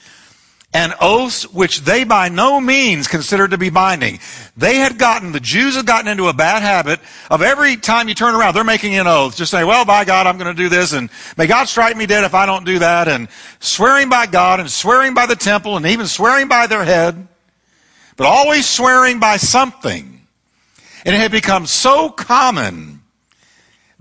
and 0.77 0.93
oaths 1.01 1.51
which 1.55 1.81
they 1.81 2.05
by 2.05 2.29
no 2.29 2.61
means 2.61 3.09
considered 3.09 3.53
to 3.53 3.57
be 3.57 3.71
binding. 3.71 4.19
They 4.59 4.77
had 4.77 4.99
gotten, 4.99 5.33
the 5.33 5.41
Jews 5.41 5.75
had 5.75 5.87
gotten 5.87 6.07
into 6.07 6.29
a 6.29 6.35
bad 6.35 6.61
habit 6.61 7.01
of 7.31 7.41
every 7.41 7.79
time 7.79 8.11
you 8.11 8.15
turn 8.15 8.35
around, 8.35 8.55
they're 8.55 8.63
making 8.63 8.95
an 8.95 9.07
oath. 9.07 9.37
Just 9.37 9.51
saying, 9.51 9.67
well, 9.67 9.87
by 9.87 10.05
God, 10.05 10.27
I'm 10.27 10.37
going 10.37 10.55
to 10.55 10.63
do 10.63 10.69
this, 10.69 10.93
and 10.93 11.09
may 11.39 11.47
God 11.47 11.65
strike 11.65 11.97
me 11.97 12.05
dead 12.05 12.25
if 12.25 12.35
I 12.35 12.45
don't 12.45 12.67
do 12.67 12.81
that, 12.81 13.09
and 13.09 13.29
swearing 13.59 14.11
by 14.11 14.27
God, 14.27 14.61
and 14.61 14.71
swearing 14.71 15.15
by 15.15 15.25
the 15.25 15.35
temple, 15.35 15.79
and 15.79 15.87
even 15.87 16.07
swearing 16.07 16.47
by 16.47 16.67
their 16.67 16.85
head, 16.85 17.27
but 18.19 18.27
always 18.27 18.69
swearing 18.69 19.19
by 19.19 19.39
something. 19.39 20.27
And 21.07 21.15
it 21.15 21.19
had 21.19 21.33
become 21.33 21.65
so 21.65 22.11
common 22.11 23.01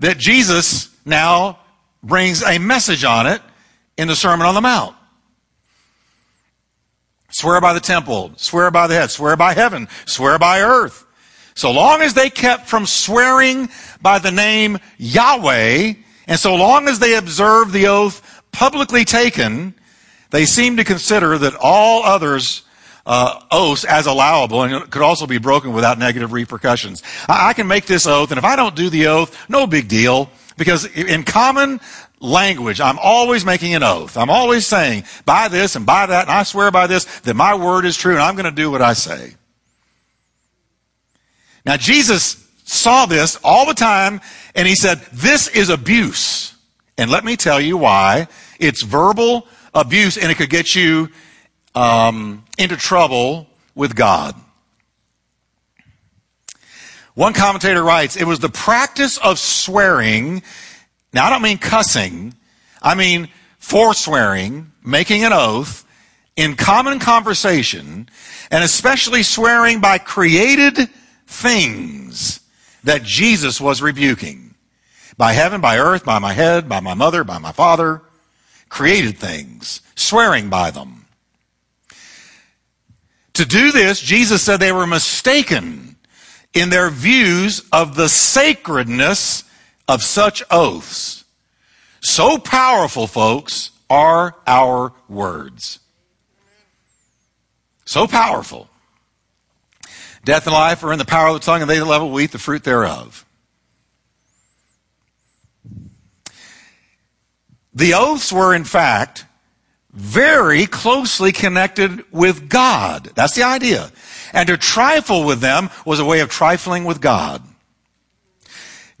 that 0.00 0.18
Jesus 0.18 0.94
now 1.06 1.58
brings 2.02 2.42
a 2.42 2.58
message 2.58 3.02
on 3.02 3.26
it 3.26 3.40
in 3.96 4.08
the 4.08 4.16
Sermon 4.16 4.46
on 4.46 4.54
the 4.54 4.60
Mount. 4.60 4.95
Swear 7.36 7.60
by 7.60 7.74
the 7.74 7.80
temple, 7.80 8.32
swear 8.36 8.70
by 8.70 8.86
the 8.86 8.94
head, 8.94 9.10
swear 9.10 9.36
by 9.36 9.52
heaven, 9.52 9.88
swear 10.06 10.38
by 10.38 10.62
earth. 10.62 11.04
So 11.54 11.70
long 11.70 12.00
as 12.00 12.14
they 12.14 12.30
kept 12.30 12.66
from 12.66 12.86
swearing 12.86 13.68
by 14.00 14.20
the 14.20 14.30
name 14.30 14.78
Yahweh, 14.96 15.92
and 16.28 16.40
so 16.40 16.54
long 16.54 16.88
as 16.88 16.98
they 16.98 17.14
observed 17.14 17.74
the 17.74 17.88
oath 17.88 18.42
publicly 18.52 19.04
taken, 19.04 19.74
they 20.30 20.46
seemed 20.46 20.78
to 20.78 20.84
consider 20.84 21.36
that 21.36 21.54
all 21.60 22.04
others 22.04 22.62
uh, 23.04 23.38
oaths 23.50 23.84
as 23.84 24.06
allowable 24.06 24.62
and 24.62 24.90
could 24.90 25.02
also 25.02 25.26
be 25.26 25.36
broken 25.36 25.74
without 25.74 25.98
negative 25.98 26.32
repercussions. 26.32 27.02
I, 27.28 27.50
I 27.50 27.52
can 27.52 27.66
make 27.66 27.84
this 27.84 28.06
oath, 28.06 28.30
and 28.30 28.38
if 28.38 28.44
I 28.44 28.56
don't 28.56 28.74
do 28.74 28.88
the 28.88 29.08
oath, 29.08 29.46
no 29.50 29.66
big 29.66 29.88
deal. 29.88 30.30
Because 30.56 30.86
in 30.86 31.22
common 31.22 31.80
language. 32.20 32.80
I'm 32.80 32.98
always 32.98 33.44
making 33.44 33.74
an 33.74 33.82
oath. 33.82 34.16
I'm 34.16 34.30
always 34.30 34.66
saying, 34.66 35.04
by 35.24 35.48
this 35.48 35.76
and 35.76 35.84
by 35.84 36.06
that, 36.06 36.22
and 36.22 36.30
I 36.30 36.42
swear 36.42 36.70
by 36.70 36.86
this, 36.86 37.04
that 37.20 37.34
my 37.34 37.54
word 37.54 37.84
is 37.84 37.96
true, 37.96 38.14
and 38.14 38.22
I'm 38.22 38.34
going 38.34 38.44
to 38.44 38.50
do 38.50 38.70
what 38.70 38.82
I 38.82 38.94
say. 38.94 39.34
Now, 41.64 41.76
Jesus 41.76 42.48
saw 42.64 43.06
this 43.06 43.38
all 43.42 43.66
the 43.66 43.74
time, 43.74 44.20
and 44.54 44.66
he 44.66 44.74
said, 44.74 45.00
This 45.12 45.48
is 45.48 45.68
abuse. 45.68 46.54
And 46.98 47.10
let 47.10 47.24
me 47.24 47.36
tell 47.36 47.60
you 47.60 47.76
why. 47.76 48.28
It's 48.58 48.82
verbal 48.82 49.46
abuse, 49.74 50.16
and 50.16 50.30
it 50.30 50.36
could 50.36 50.50
get 50.50 50.74
you 50.74 51.10
um, 51.74 52.44
into 52.58 52.76
trouble 52.76 53.48
with 53.74 53.94
God. 53.94 54.34
One 57.16 57.32
commentator 57.32 57.82
writes, 57.82 58.16
it 58.16 58.24
was 58.24 58.40
the 58.40 58.50
practice 58.50 59.16
of 59.16 59.38
swearing. 59.38 60.42
Now, 61.12 61.26
I 61.26 61.30
don't 61.30 61.42
mean 61.42 61.58
cussing. 61.58 62.34
I 62.82 62.94
mean 62.94 63.28
forswearing, 63.58 64.72
making 64.84 65.24
an 65.24 65.32
oath 65.32 65.84
in 66.36 66.54
common 66.54 66.98
conversation, 66.98 68.08
and 68.50 68.62
especially 68.62 69.22
swearing 69.22 69.80
by 69.80 69.98
created 69.98 70.88
things 71.26 72.40
that 72.84 73.02
Jesus 73.02 73.60
was 73.60 73.82
rebuking. 73.82 74.54
By 75.16 75.32
heaven, 75.32 75.60
by 75.60 75.78
earth, 75.78 76.04
by 76.04 76.18
my 76.18 76.34
head, 76.34 76.68
by 76.68 76.80
my 76.80 76.94
mother, 76.94 77.24
by 77.24 77.38
my 77.38 77.52
father. 77.52 78.02
Created 78.68 79.18
things. 79.18 79.80
Swearing 79.94 80.50
by 80.50 80.70
them. 80.70 81.06
To 83.34 83.44
do 83.44 83.72
this, 83.72 84.00
Jesus 84.00 84.42
said 84.42 84.58
they 84.58 84.72
were 84.72 84.86
mistaken 84.86 85.96
in 86.54 86.70
their 86.70 86.90
views 86.90 87.66
of 87.72 87.96
the 87.96 88.08
sacredness 88.08 89.44
of 89.88 90.02
such 90.02 90.42
oaths. 90.50 91.24
So 92.00 92.38
powerful, 92.38 93.06
folks, 93.06 93.70
are 93.88 94.34
our 94.46 94.92
words. 95.08 95.80
So 97.84 98.06
powerful. 98.06 98.68
Death 100.24 100.46
and 100.46 100.54
life 100.54 100.82
are 100.82 100.92
in 100.92 100.98
the 100.98 101.04
power 101.04 101.28
of 101.28 101.34
the 101.34 101.40
tongue, 101.40 101.62
and 101.62 101.70
they 101.70 101.78
that 101.78 101.84
it 101.84 101.88
will 101.88 102.20
eat 102.20 102.32
the 102.32 102.38
fruit 102.38 102.64
thereof. 102.64 103.24
The 107.72 107.94
oaths 107.94 108.32
were, 108.32 108.54
in 108.54 108.64
fact, 108.64 109.24
very 109.92 110.66
closely 110.66 111.30
connected 111.30 112.04
with 112.10 112.48
God. 112.48 113.10
That's 113.14 113.34
the 113.34 113.44
idea. 113.44 113.90
And 114.32 114.48
to 114.48 114.56
trifle 114.56 115.24
with 115.24 115.40
them 115.40 115.70
was 115.84 116.00
a 116.00 116.04
way 116.04 116.20
of 116.20 116.28
trifling 116.28 116.84
with 116.84 117.00
God. 117.00 117.42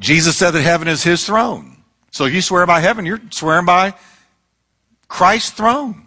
Jesus 0.00 0.36
said 0.36 0.50
that 0.52 0.62
heaven 0.62 0.88
is 0.88 1.02
his 1.02 1.24
throne. 1.24 1.76
So 2.10 2.24
if 2.24 2.34
you 2.34 2.42
swear 2.42 2.66
by 2.66 2.80
heaven, 2.80 3.06
you're 3.06 3.20
swearing 3.30 3.66
by 3.66 3.94
Christ's 5.08 5.50
throne. 5.50 6.06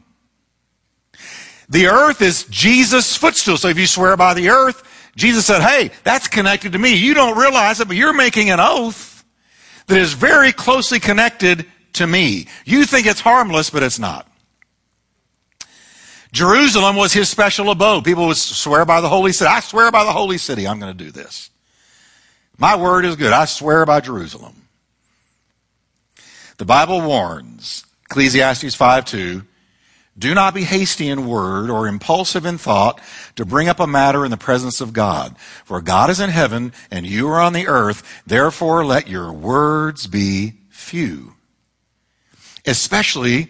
The 1.69 1.87
earth 1.87 2.21
is 2.21 2.45
Jesus' 2.45 3.15
footstool. 3.15 3.57
So 3.57 3.67
if 3.67 3.77
you 3.77 3.85
swear 3.85 4.17
by 4.17 4.33
the 4.33 4.49
earth, 4.49 4.83
Jesus 5.15 5.45
said, 5.45 5.61
hey, 5.61 5.91
that's 6.03 6.27
connected 6.27 6.71
to 6.71 6.79
me. 6.79 6.95
You 6.95 7.13
don't 7.13 7.37
realize 7.37 7.79
it, 7.79 7.87
but 7.87 7.97
you're 7.97 8.13
making 8.13 8.49
an 8.49 8.59
oath 8.59 9.23
that 9.87 9.97
is 9.97 10.13
very 10.13 10.51
closely 10.51 10.99
connected 10.99 11.65
to 11.93 12.07
me. 12.07 12.47
You 12.65 12.85
think 12.85 13.05
it's 13.05 13.19
harmless, 13.19 13.69
but 13.69 13.83
it's 13.83 13.99
not. 13.99 14.27
Jerusalem 16.31 16.95
was 16.95 17.11
his 17.11 17.27
special 17.27 17.71
abode. 17.71 18.03
People 18.03 18.27
would 18.27 18.37
swear 18.37 18.85
by 18.85 19.01
the 19.01 19.09
holy 19.09 19.31
city. 19.31 19.49
I 19.49 19.59
swear 19.61 19.91
by 19.91 20.03
the 20.03 20.11
holy 20.11 20.37
city, 20.37 20.67
I'm 20.67 20.79
going 20.79 20.95
to 20.95 21.03
do 21.03 21.11
this. 21.11 21.48
My 22.59 22.75
word 22.75 23.05
is 23.05 23.15
good. 23.15 23.31
I 23.31 23.45
swear 23.45 23.85
by 23.85 24.01
Jerusalem. 24.01 24.53
The 26.57 26.65
Bible 26.65 27.01
warns, 27.01 27.85
Ecclesiastes 28.11 28.75
5 28.75 29.05
2, 29.05 29.43
do 30.17 30.35
not 30.35 30.53
be 30.53 30.63
hasty 30.63 31.07
in 31.07 31.25
word 31.25 31.69
or 31.69 31.87
impulsive 31.87 32.45
in 32.45 32.57
thought 32.57 32.99
to 33.37 33.45
bring 33.45 33.69
up 33.69 33.79
a 33.79 33.87
matter 33.87 34.25
in 34.25 34.31
the 34.31 34.35
presence 34.35 34.81
of 34.81 34.91
God. 34.91 35.37
For 35.63 35.81
God 35.81 36.09
is 36.09 36.19
in 36.19 36.29
heaven 36.29 36.73
and 36.91 37.05
you 37.07 37.29
are 37.29 37.39
on 37.39 37.53
the 37.53 37.67
earth. 37.67 38.21
Therefore, 38.27 38.83
let 38.83 39.07
your 39.07 39.31
words 39.31 40.07
be 40.07 40.55
few. 40.69 41.35
Especially 42.65 43.47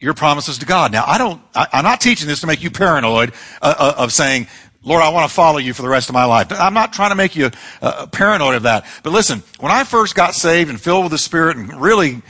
your 0.00 0.14
promises 0.14 0.56
to 0.58 0.66
God. 0.66 0.90
Now, 0.90 1.04
I 1.06 1.18
don't, 1.18 1.42
I, 1.54 1.66
am 1.72 1.84
not 1.84 2.00
teaching 2.00 2.26
this 2.26 2.40
to 2.40 2.46
make 2.46 2.62
you 2.62 2.70
paranoid 2.70 3.34
uh, 3.60 3.74
uh, 3.76 3.94
of 3.98 4.12
saying, 4.12 4.46
Lord, 4.84 5.02
I 5.02 5.08
want 5.08 5.28
to 5.28 5.34
follow 5.34 5.58
you 5.58 5.74
for 5.74 5.82
the 5.82 5.88
rest 5.88 6.08
of 6.08 6.14
my 6.14 6.24
life. 6.24 6.48
I'm 6.52 6.74
not 6.74 6.92
trying 6.92 7.10
to 7.10 7.16
make 7.16 7.34
you 7.34 7.50
uh, 7.82 8.06
paranoid 8.06 8.54
of 8.54 8.62
that. 8.62 8.86
But 9.02 9.12
listen, 9.12 9.42
when 9.58 9.72
I 9.72 9.84
first 9.84 10.14
got 10.14 10.34
saved 10.34 10.70
and 10.70 10.80
filled 10.80 11.04
with 11.04 11.12
the 11.12 11.18
Spirit 11.18 11.56
and 11.56 11.80
really 11.80 12.22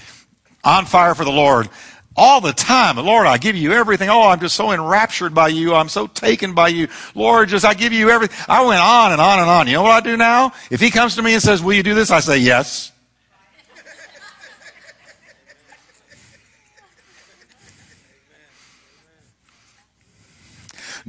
on 0.65 0.87
fire 0.87 1.15
for 1.15 1.25
the 1.25 1.31
Lord, 1.33 1.69
all 2.17 2.41
the 2.41 2.53
time, 2.53 2.97
Lord, 2.97 3.27
I 3.27 3.39
give 3.39 3.55
you 3.55 3.73
everything. 3.73 4.09
Oh, 4.09 4.23
I'm 4.23 4.41
just 4.41 4.57
so 4.57 4.73
enraptured 4.73 5.35
by 5.35 5.49
you. 5.49 5.75
I'm 5.75 5.89
so 5.89 6.09
taken 6.09 6.53
by 6.53 6.69
you. 6.69 6.89
Lord, 7.15 7.49
just 7.49 7.65
I 7.65 7.75
give 7.75 7.93
you 7.93 8.11
everything. 8.11 8.37
I 8.49 8.65
went 8.65 8.81
on 8.81 9.13
and 9.13 9.21
on 9.21 9.39
and 9.39 9.49
on. 9.49 9.67
You 9.69 9.75
know 9.75 9.83
what 9.83 9.93
I 9.93 10.01
do 10.01 10.17
now? 10.17 10.53
If 10.71 10.81
he 10.81 10.91
comes 10.91 11.15
to 11.15 11.23
me 11.23 11.35
and 11.35 11.43
says, 11.43 11.63
Will 11.63 11.75
you 11.75 11.85
do 11.85 11.95
this? 11.95 12.11
I 12.11 12.21
say, 12.21 12.39
Yes. 12.39 12.91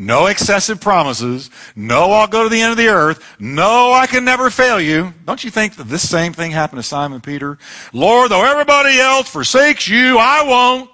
No 0.01 0.27
excessive 0.27 0.79
promises. 0.79 1.49
No, 1.75 2.13
I'll 2.13 2.25
go 2.25 2.43
to 2.43 2.49
the 2.49 2.61
end 2.61 2.71
of 2.71 2.77
the 2.77 2.87
earth. 2.87 3.21
No, 3.37 3.91
I 3.91 4.07
can 4.07 4.23
never 4.23 4.49
fail 4.49 4.79
you. 4.79 5.13
Don't 5.25 5.43
you 5.43 5.51
think 5.51 5.75
that 5.75 5.89
this 5.89 6.07
same 6.07 6.31
thing 6.31 6.51
happened 6.51 6.81
to 6.81 6.87
Simon 6.87 7.19
Peter? 7.19 7.57
Lord, 7.91 8.31
though 8.31 8.45
everybody 8.45 8.97
else 8.97 9.29
forsakes 9.29 9.89
you, 9.89 10.17
I 10.17 10.43
won't. 10.43 10.89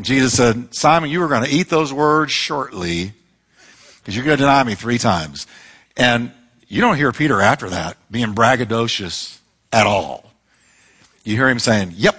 Jesus 0.00 0.36
said, 0.36 0.72
Simon, 0.72 1.10
you 1.10 1.20
are 1.24 1.28
going 1.28 1.42
to 1.42 1.50
eat 1.50 1.70
those 1.70 1.92
words 1.92 2.30
shortly 2.30 3.14
because 3.98 4.14
you're 4.14 4.24
going 4.24 4.38
to 4.38 4.44
deny 4.44 4.62
me 4.62 4.76
three 4.76 4.98
times. 4.98 5.48
And 5.96 6.30
you 6.68 6.80
don't 6.80 6.96
hear 6.96 7.10
Peter 7.10 7.40
after 7.40 7.68
that 7.70 7.96
being 8.12 8.32
braggadocious 8.32 9.40
at 9.72 9.88
all. 9.88 10.30
You 11.24 11.34
hear 11.34 11.48
him 11.48 11.58
saying, 11.58 11.94
Yep. 11.96 12.14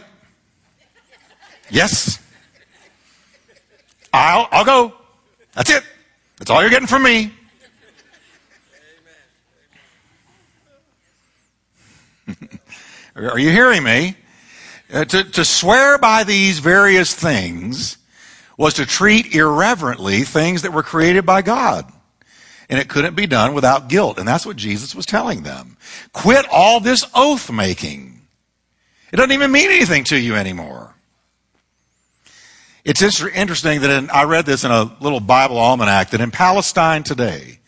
Yes. 1.70 2.20
I'll, 4.12 4.50
I'll 4.52 4.66
go. 4.66 4.94
That's 5.54 5.70
it. 5.70 5.84
That's 6.38 6.50
all 6.50 6.62
you're 6.62 6.70
getting 6.70 6.88
from 6.88 7.04
me. 7.04 7.32
Are 13.16 13.40
you 13.40 13.52
hearing 13.52 13.84
me? 13.84 14.16
Uh, 14.92 15.06
to, 15.06 15.24
to 15.24 15.46
swear 15.46 15.98
by 15.98 16.24
these 16.24 16.60
various 16.60 17.14
things 17.14 17.98
was 18.58 18.76
to 18.76 18.86
treat 18.86 19.34
irreverently 19.34 20.22
things 20.22 20.62
that 20.62 20.74
were 20.74 20.84
created 20.84 21.26
by 21.26 21.42
God. 21.42 21.92
And 22.70 22.80
it 22.80 22.88
couldn't 22.90 23.16
be 23.16 23.28
done 23.28 23.54
without 23.54 23.88
guilt. 23.88 24.18
And 24.18 24.28
that's 24.28 24.46
what 24.46 24.56
Jesus 24.56 24.96
was 24.96 25.06
telling 25.06 25.44
them. 25.44 25.78
Quit 26.14 26.46
all 26.52 26.80
this 26.80 27.06
oath 27.14 27.52
making. 27.52 28.22
It 29.12 29.18
doesn't 29.18 29.32
even 29.32 29.52
mean 29.52 29.70
anything 29.70 30.06
to 30.06 30.18
you 30.18 30.36
anymore. 30.36 30.93
It's 32.86 33.02
interesting 33.02 33.80
that 33.82 33.90
in, 33.90 34.10
I 34.10 34.24
read 34.24 34.46
this 34.46 34.66
in 34.66 34.72
a 34.72 34.96
little 35.00 35.22
Bible 35.22 35.58
almanac 35.58 36.10
that 36.10 36.20
in 36.20 36.32
Palestine 36.32 37.04
today, 37.04 37.60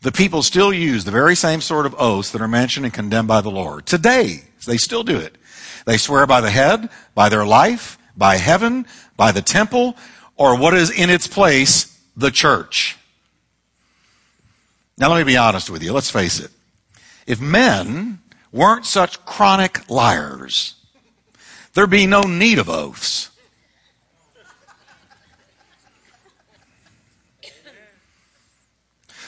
the 0.00 0.12
people 0.12 0.42
still 0.42 0.72
use 0.72 1.04
the 1.04 1.10
very 1.10 1.36
same 1.36 1.60
sort 1.60 1.84
of 1.84 1.94
oaths 1.98 2.30
that 2.30 2.40
are 2.40 2.48
mentioned 2.48 2.86
and 2.86 2.94
condemned 2.94 3.28
by 3.28 3.42
the 3.42 3.50
Lord. 3.50 3.84
Today, 3.84 4.44
they 4.66 4.78
still 4.78 5.02
do 5.02 5.18
it. 5.18 5.36
They 5.84 5.98
swear 5.98 6.26
by 6.26 6.40
the 6.40 6.50
head, 6.50 6.88
by 7.14 7.28
their 7.28 7.44
life, 7.44 7.98
by 8.16 8.36
heaven, 8.36 8.86
by 9.16 9.30
the 9.30 9.42
temple, 9.42 9.94
or 10.36 10.58
what 10.58 10.72
is 10.74 10.90
in 10.90 11.10
its 11.10 11.26
place, 11.26 12.00
the 12.16 12.30
church. 12.30 12.96
Now 14.96 15.10
let 15.10 15.18
me 15.18 15.24
be 15.24 15.36
honest 15.36 15.68
with 15.68 15.82
you. 15.82 15.92
Let's 15.92 16.10
face 16.10 16.40
it. 16.40 16.50
If 17.26 17.40
men 17.40 18.20
weren't 18.52 18.86
such 18.86 19.22
chronic 19.26 19.90
liars, 19.90 20.76
there'd 21.74 21.90
be 21.90 22.06
no 22.06 22.22
need 22.22 22.58
of 22.58 22.70
oaths. 22.70 23.30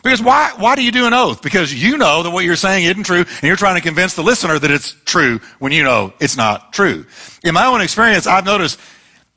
Because 0.02 0.22
why, 0.22 0.52
why 0.56 0.76
do 0.76 0.82
you 0.82 0.92
do 0.92 1.06
an 1.06 1.12
oath? 1.12 1.42
Because 1.42 1.72
you 1.72 1.98
know 1.98 2.22
that 2.22 2.30
what 2.30 2.44
you're 2.44 2.56
saying 2.56 2.84
isn't 2.84 3.04
true 3.04 3.24
and 3.24 3.42
you're 3.42 3.56
trying 3.56 3.74
to 3.74 3.80
convince 3.80 4.14
the 4.14 4.22
listener 4.22 4.58
that 4.58 4.70
it's 4.70 4.92
true 5.04 5.40
when 5.58 5.72
you 5.72 5.82
know 5.82 6.12
it's 6.20 6.36
not 6.36 6.72
true. 6.72 7.04
In 7.42 7.54
my 7.54 7.66
own 7.66 7.80
experience, 7.80 8.26
I've 8.26 8.44
noticed 8.44 8.78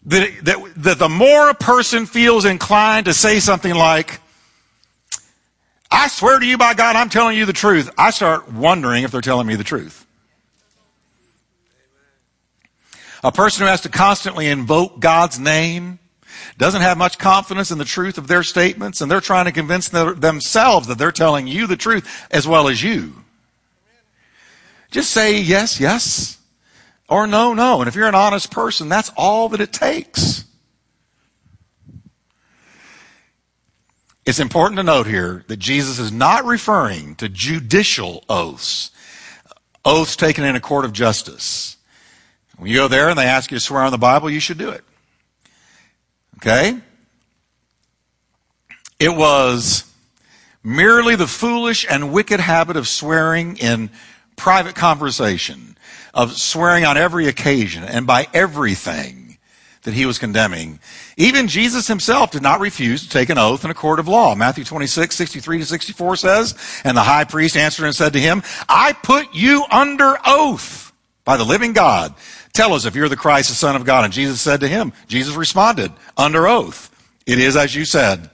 that, 0.06 0.30
that, 0.44 0.74
that 0.78 1.00
the 1.00 1.10
more 1.10 1.50
a 1.50 1.54
person 1.54 2.06
feels 2.06 2.46
inclined 2.46 3.06
to 3.06 3.14
say 3.14 3.40
something 3.40 3.74
like, 3.74 4.20
I 5.90 6.08
swear 6.08 6.40
to 6.40 6.46
you 6.46 6.58
by 6.58 6.74
God, 6.74 6.96
I'm 6.96 7.10
telling 7.10 7.38
you 7.38 7.46
the 7.46 7.54
truth, 7.54 7.90
I 7.98 8.12
start 8.12 8.52
wondering 8.52 9.04
if 9.04 9.12
they're 9.12 9.22
telling 9.22 9.48
me 9.48 9.56
the 9.56 9.64
truth. 9.64 10.06
A 13.24 13.32
person 13.32 13.64
who 13.64 13.68
has 13.68 13.82
to 13.82 13.90
constantly 13.90 14.48
invoke 14.48 15.00
God's 15.00 15.38
name 15.38 16.00
doesn't 16.58 16.82
have 16.82 16.98
much 16.98 17.18
confidence 17.18 17.72
in 17.72 17.78
the 17.78 17.86
truth 17.86 18.18
of 18.18 18.28
their 18.28 18.44
statements, 18.44 19.02
and 19.02 19.10
they're 19.12 19.22
trying 19.22 19.46
to 19.46 19.52
convince 19.52 19.90
themselves 19.90 20.88
that 20.88 20.98
they're 20.98 21.12
telling 21.12 21.48
you 21.48 21.68
the 21.68 21.78
truth 21.78 22.28
as 22.32 22.48
well 22.48 22.68
as 22.68 22.82
you. 22.84 23.24
Just 24.92 25.12
say 25.12 25.40
yes, 25.40 25.80
yes, 25.80 26.38
or 27.08 27.26
no, 27.28 27.54
no. 27.54 27.80
And 27.80 27.88
if 27.88 27.96
you're 27.96 28.08
an 28.08 28.16
honest 28.16 28.52
person, 28.52 28.90
that's 28.90 29.12
all 29.16 29.50
that 29.50 29.62
it 29.62 29.72
takes. 29.72 30.46
It's 34.26 34.40
important 34.40 34.78
to 34.78 34.84
note 34.84 35.08
here 35.08 35.44
that 35.48 35.58
Jesus 35.58 35.98
is 35.98 36.12
not 36.12 36.46
referring 36.46 37.16
to 37.16 37.28
judicial 37.28 38.24
oaths, 38.30 38.92
oaths 39.84 40.16
taken 40.16 40.44
in 40.44 40.56
a 40.56 40.60
court 40.60 40.86
of 40.86 40.94
justice. 40.94 41.78
When 42.58 42.70
you 42.70 42.78
go 42.78 42.88
there 42.88 43.10
and 43.10 43.18
they 43.18 43.26
ask 43.26 43.50
you 43.50 43.58
to 43.58 43.64
swear 43.64 43.82
on 43.82 43.92
the 43.92 43.98
Bible, 43.98 44.30
you 44.30 44.40
should 44.40 44.60
do 44.60 44.70
it. 44.70 44.84
Okay? 46.42 46.80
It 49.00 49.16
was 49.16 49.86
merely 50.64 51.16
the 51.16 51.28
foolish 51.28 51.86
and 51.90 52.12
wicked 52.12 52.40
habit 52.40 52.78
of 52.78 52.88
swearing 52.88 53.58
in 53.58 53.90
private 54.36 54.76
conversation, 54.76 55.78
of 56.14 56.34
swearing 56.34 56.84
on 56.84 56.98
every 56.98 57.28
occasion 57.28 57.84
and 57.84 58.08
by 58.08 58.28
everything 58.34 59.38
that 59.84 59.94
he 59.94 60.06
was 60.06 60.20
condemning. 60.20 60.80
Even 61.18 61.48
Jesus 61.48 61.88
himself 61.88 62.32
did 62.32 62.44
not 62.44 62.60
refuse 62.60 63.04
to 63.04 63.10
take 63.10 63.30
an 63.30 63.38
oath 63.38 63.66
in 63.66 63.72
a 63.72 63.76
court 63.76 64.00
of 64.00 64.08
law. 64.08 64.36
Matthew 64.36 64.64
26, 64.64 65.16
63 65.16 65.60
to 65.60 65.66
64 65.66 66.16
says, 66.16 66.82
And 66.84 66.96
the 66.96 67.02
high 67.02 67.24
priest 67.24 67.58
answered 67.58 67.86
and 67.86 67.96
said 67.96 68.14
to 68.14 68.20
him, 68.20 68.44
I 68.70 68.94
put 68.94 69.34
you 69.34 69.64
under 69.72 70.18
oath 70.26 70.92
by 71.24 71.38
the 71.38 71.44
living 71.44 71.74
God. 71.74 72.14
Tell 72.54 72.74
us 72.74 72.86
if 72.86 72.96
you're 72.96 73.10
the 73.10 73.16
Christ, 73.16 73.50
the 73.50 73.56
Son 73.56 73.76
of 73.76 73.86
God. 73.86 74.04
And 74.04 74.14
Jesus 74.14 74.42
said 74.42 74.60
to 74.62 74.68
him, 74.68 74.94
Jesus 75.08 75.36
responded, 75.36 75.92
under 76.18 76.48
oath, 76.48 76.90
it 77.26 77.40
is 77.40 77.56
as 77.56 77.74
you 77.74 77.86
said. 77.86 78.30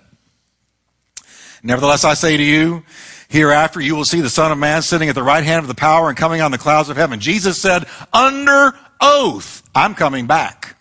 Nevertheless, 1.61 2.03
I 2.03 2.13
say 2.13 2.37
to 2.37 2.43
you, 2.43 2.83
hereafter 3.29 3.81
you 3.81 3.95
will 3.95 4.05
see 4.05 4.21
the 4.21 4.29
Son 4.29 4.51
of 4.51 4.57
Man 4.57 4.81
sitting 4.81 5.09
at 5.09 5.15
the 5.15 5.23
right 5.23 5.43
hand 5.43 5.59
of 5.59 5.67
the 5.67 5.75
power 5.75 6.09
and 6.09 6.17
coming 6.17 6.41
on 6.41 6.51
the 6.51 6.57
clouds 6.57 6.89
of 6.89 6.97
heaven. 6.97 7.19
Jesus 7.19 7.61
said, 7.61 7.85
under 8.13 8.73
oath, 9.01 9.63
I'm 9.75 9.95
coming 9.95 10.27
back. 10.27 10.75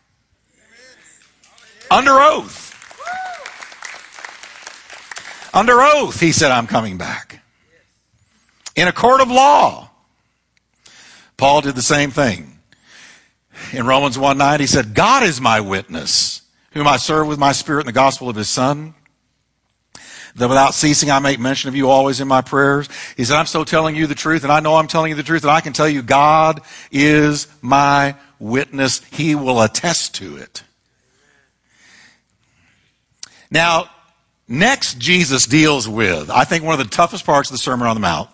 Under 1.91 2.13
oath. 2.13 2.65
Under 5.53 5.81
oath, 5.81 6.21
he 6.21 6.33
said, 6.33 6.51
I'm 6.51 6.67
coming 6.67 6.99
back. 6.99 7.43
In 8.75 8.89
a 8.89 8.93
court 8.93 9.21
of 9.21 9.31
law. 9.31 9.91
Paul 11.37 11.63
did 11.63 11.75
the 11.75 11.83
same 11.83 12.11
thing. 12.11 12.56
In 13.73 13.87
Romans 13.87 14.19
1 14.19 14.39
9, 14.39 14.61
he 14.61 14.67
said, 14.67 14.95
God 14.95 15.23
is 15.23 15.41
my 15.41 15.61
witness, 15.61 16.43
whom 16.73 16.87
I 16.87 16.97
serve 16.97 17.27
with 17.27 17.39
my 17.39 17.53
spirit 17.53 17.81
in 17.81 17.87
the 17.87 17.93
gospel 17.93 18.29
of 18.29 18.37
his 18.37 18.49
Son 18.49 18.95
that 20.37 20.49
without 20.49 20.75
ceasing 20.75 21.11
I 21.11 21.19
make 21.19 21.41
mention 21.41 21.69
of 21.69 21.77
you 21.77 21.89
always 21.89 22.21
in 22.21 22.29
my 22.29 22.43
prayers. 22.43 22.89
He 23.17 23.25
said, 23.25 23.37
I'm 23.37 23.47
still 23.47 23.65
telling 23.65 23.97
you 23.97 24.07
the 24.07 24.15
truth, 24.15 24.45
and 24.45 24.53
I 24.53 24.61
know 24.61 24.77
I'm 24.77 24.87
telling 24.87 25.11
you 25.11 25.17
the 25.17 25.23
truth, 25.23 25.43
and 25.43 25.51
I 25.51 25.61
can 25.61 25.73
tell 25.73 25.89
you 25.89 26.03
God 26.03 26.61
is 26.91 27.49
my 27.63 28.17
witness. 28.39 29.03
He 29.11 29.35
will 29.35 29.63
attest 29.63 30.15
to 30.17 30.37
it. 30.37 30.63
Now, 33.51 33.89
next 34.47 34.99
Jesus 34.99 35.47
deals 35.47 35.89
with, 35.89 36.31
I 36.31 36.45
think, 36.45 36.65
one 36.65 36.79
of 36.79 36.87
the 36.87 36.95
toughest 36.95 37.25
parts 37.25 37.49
of 37.49 37.55
the 37.55 37.59
Sermon 37.59 37.87
on 37.87 37.97
the 37.97 38.01
Mount. 38.01 38.29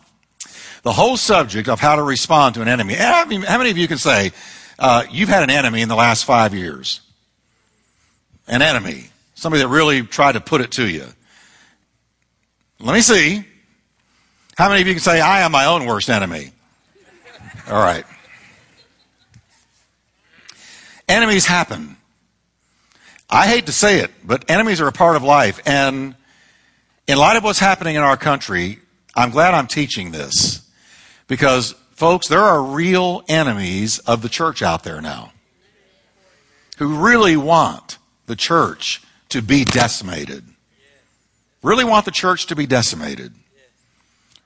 The 0.83 0.93
whole 0.93 1.17
subject 1.17 1.69
of 1.69 1.79
how 1.79 1.95
to 1.95 2.03
respond 2.03 2.57
to 2.57 2.63
an 2.63 2.69
enemy. 2.69 2.95
How 2.95 3.25
many 3.25 3.71
of 3.71 3.79
you 3.79 3.87
can 3.87 3.99
say, 3.99 4.33
uh, 4.79 5.05
you've 5.11 5.29
had 5.29 5.43
an 5.43 5.51
enemy 5.51 5.83
in 5.83 5.89
the 5.89 5.97
last 5.97 6.25
five 6.25 6.55
years? 6.55 7.01
An 8.47 8.63
enemy. 8.63 9.05
Somebody 9.35 9.63
that 9.63 9.69
really 9.69 10.03
tried 10.03 10.33
to 10.33 10.41
put 10.41 10.61
it 10.61 10.73
to 10.73 10.87
you. 10.87 11.07
Let 12.81 12.95
me 12.95 13.01
see. 13.01 13.45
How 14.57 14.69
many 14.69 14.83
of 14.83 14.87
you 14.87 14.95
can 14.95 15.03
say, 15.03 15.21
I 15.21 15.43
am 15.43 15.53
my 15.53 15.67
own 15.67 15.87
worst 15.87 16.11
enemy? 16.11 16.53
All 17.69 17.83
right. 17.83 18.05
Enemies 21.09 21.47
happen. 21.47 21.97
I 23.31 23.47
hate 23.47 23.67
to 23.67 23.73
say 23.73 24.01
it, 24.01 24.11
but 24.25 24.51
enemies 24.51 24.81
are 24.81 24.89
a 24.89 24.93
part 24.93 25.17
of 25.17 25.23
life. 25.23 25.61
And 25.65 26.15
in 27.07 27.19
light 27.19 27.37
of 27.37 27.45
what's 27.45 27.59
happening 27.59 27.97
in 27.97 28.03
our 28.03 28.17
country, 28.17 28.79
I'm 29.15 29.31
glad 29.31 29.55
I'm 29.55 29.67
teaching 29.67 30.11
this. 30.11 30.69
Because, 31.29 31.75
folks, 32.03 32.27
there 32.27 32.41
are 32.41 32.61
real 32.61 33.23
enemies 33.29 34.01
of 34.01 34.23
the 34.23 34.29
church 34.29 34.61
out 34.61 34.83
there 34.83 35.01
now 35.01 35.31
who 36.79 36.97
really 36.97 37.37
want 37.37 37.97
the 38.27 38.35
church 38.35 39.01
to 39.29 39.41
be 39.41 39.65
decimated. 39.65 40.43
Really 41.63 41.85
want 41.85 42.05
the 42.05 42.11
church 42.11 42.47
to 42.47 42.57
be 42.57 42.67
decimated, 42.67 43.33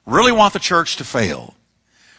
really 0.05 0.33
want 0.33 0.53
the 0.53 0.59
church 0.59 0.97
to 0.97 1.05
fail, 1.05 1.55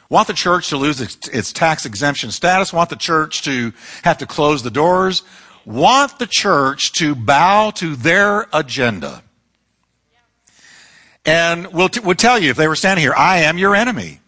want 0.10 0.26
the 0.26 0.34
church 0.34 0.70
to 0.70 0.78
lose 0.78 1.00
its, 1.00 1.54
tax 1.54 1.86
exemption 1.86 2.32
status, 2.32 2.74
want 2.74 2.90
the 2.90 2.96
church 2.96 3.44
to 3.44 3.74
have 4.04 4.18
to 4.18 4.26
close 4.26 4.64
the 4.64 4.72
doors, 4.72 5.22
want 5.66 6.18
the 6.18 6.26
church 6.26 6.94
to 6.94 7.14
bow 7.14 7.70
to 7.70 7.96
their 7.96 8.48
agenda. 8.52 9.22
And 11.28 11.68
we'll, 11.68 11.90
t- 11.90 12.00
we'll 12.00 12.16
tell 12.16 12.40
you 12.40 12.50
if 12.50 12.58
they 12.58 12.68
were 12.68 12.76
standing 12.76 13.04
here, 13.04 13.14
I 13.16 13.42
am 13.42 13.60
your 13.60 13.76
enemy. 13.76 14.20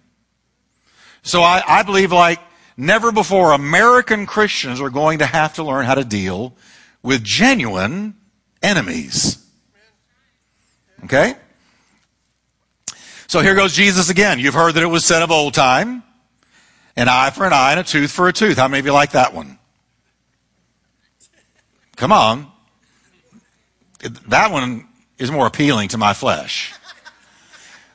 So 1.29 1.43
I, 1.43 1.61
I 1.65 1.83
believe 1.83 2.11
like 2.11 2.39
never 2.75 3.11
before, 3.11 3.51
American 3.51 4.25
Christians 4.25 4.81
are 4.81 4.89
going 4.89 5.19
to 5.19 5.27
have 5.27 5.53
to 5.55 5.63
learn 5.63 5.85
how 5.85 5.93
to 5.93 6.03
deal 6.03 6.55
with 7.03 7.23
genuine 7.23 8.15
enemies. 8.63 9.37
Okay? 11.03 11.35
So 13.27 13.41
here 13.41 13.53
goes 13.53 13.73
Jesus 13.73 14.09
again. 14.09 14.39
You've 14.39 14.55
heard 14.55 14.73
that 14.73 14.81
it 14.81 14.87
was 14.87 15.05
said 15.05 15.21
of 15.21 15.29
old 15.29 15.53
time 15.53 16.01
an 16.95 17.07
eye 17.07 17.29
for 17.29 17.45
an 17.45 17.53
eye 17.53 17.71
and 17.71 17.79
a 17.79 17.83
tooth 17.83 18.09
for 18.09 18.27
a 18.27 18.33
tooth. 18.33 18.57
How 18.57 18.67
many 18.67 18.79
of 18.79 18.85
you 18.87 18.91
like 18.91 19.11
that 19.11 19.35
one? 19.35 19.59
Come 21.95 22.11
on. 22.11 22.51
That 24.29 24.51
one 24.51 24.87
is 25.19 25.29
more 25.29 25.45
appealing 25.45 25.89
to 25.89 25.99
my 25.99 26.13
flesh. 26.15 26.73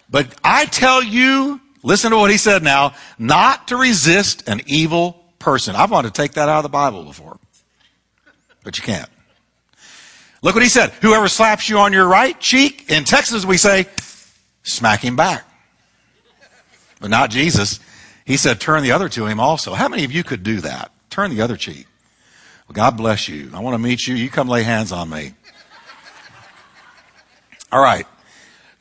But 0.09 0.33
I 0.45 0.67
tell 0.67 1.03
you, 1.03 1.61
listen 1.85 2.11
to 2.11 2.17
what 2.17 2.33
he 2.33 2.39
said 2.39 2.65
now, 2.65 2.95
not 3.19 3.69
to 3.69 3.77
resist 3.77 4.49
an 4.49 4.63
evil 4.67 5.25
person. 5.39 5.77
I've 5.77 5.93
wanted 5.93 6.13
to 6.13 6.21
take 6.21 6.33
that 6.33 6.49
out 6.49 6.59
of 6.59 6.63
the 6.65 6.69
Bible 6.71 7.05
before, 7.05 7.39
but 8.65 8.77
you 8.77 8.83
can't. 8.83 9.09
Look 10.43 10.55
what 10.55 10.65
he 10.65 10.69
said. 10.69 10.91
Whoever 11.01 11.29
slaps 11.29 11.69
you 11.69 11.79
on 11.79 11.93
your 11.93 12.07
right 12.09 12.39
cheek, 12.41 12.91
in 12.91 13.05
Texas 13.05 13.47
we 13.47 13.57
say, 13.57 13.87
smack 14.63 15.01
him 15.01 15.15
back. 15.15 15.45
But 17.01 17.11
not 17.11 17.31
Jesus. 17.31 17.81
He 18.25 18.37
said, 18.37 18.61
turn 18.61 18.83
the 18.83 18.93
other 18.93 19.09
to 19.11 19.27
him 19.27 19.39
also. 19.39 19.75
How 19.75 19.89
many 19.89 20.05
of 20.05 20.13
you 20.13 20.25
could 20.25 20.43
do 20.43 20.61
that? 20.63 20.91
Turn 21.11 21.31
the 21.31 21.43
other 21.43 21.57
cheek. 21.57 21.87
Well, 22.67 22.75
God 22.75 22.97
bless 22.97 23.29
you. 23.29 23.51
I 23.55 23.61
want 23.61 23.75
to 23.75 23.79
meet 23.79 24.07
you. 24.07 24.15
You 24.15 24.31
come 24.31 24.49
lay 24.49 24.63
hands 24.63 24.91
on 24.91 25.11
me. 25.11 25.35
All 27.71 27.83
right. 27.83 28.07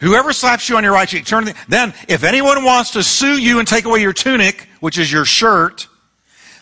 Whoever 0.03 0.33
slaps 0.33 0.67
you 0.67 0.75
on 0.75 0.83
your 0.83 0.91
right 0.91 1.07
cheek, 1.07 1.25
turn 1.25 1.45
the, 1.45 1.55
then 1.69 1.93
if 2.09 2.25
anyone 2.25 2.65
wants 2.65 2.91
to 2.91 3.03
sue 3.03 3.37
you 3.37 3.59
and 3.59 3.67
take 3.67 3.85
away 3.85 4.01
your 4.01 4.11
tunic, 4.11 4.67
which 4.81 4.97
is 4.97 5.09
your 5.09 5.23
shirt, 5.23 5.87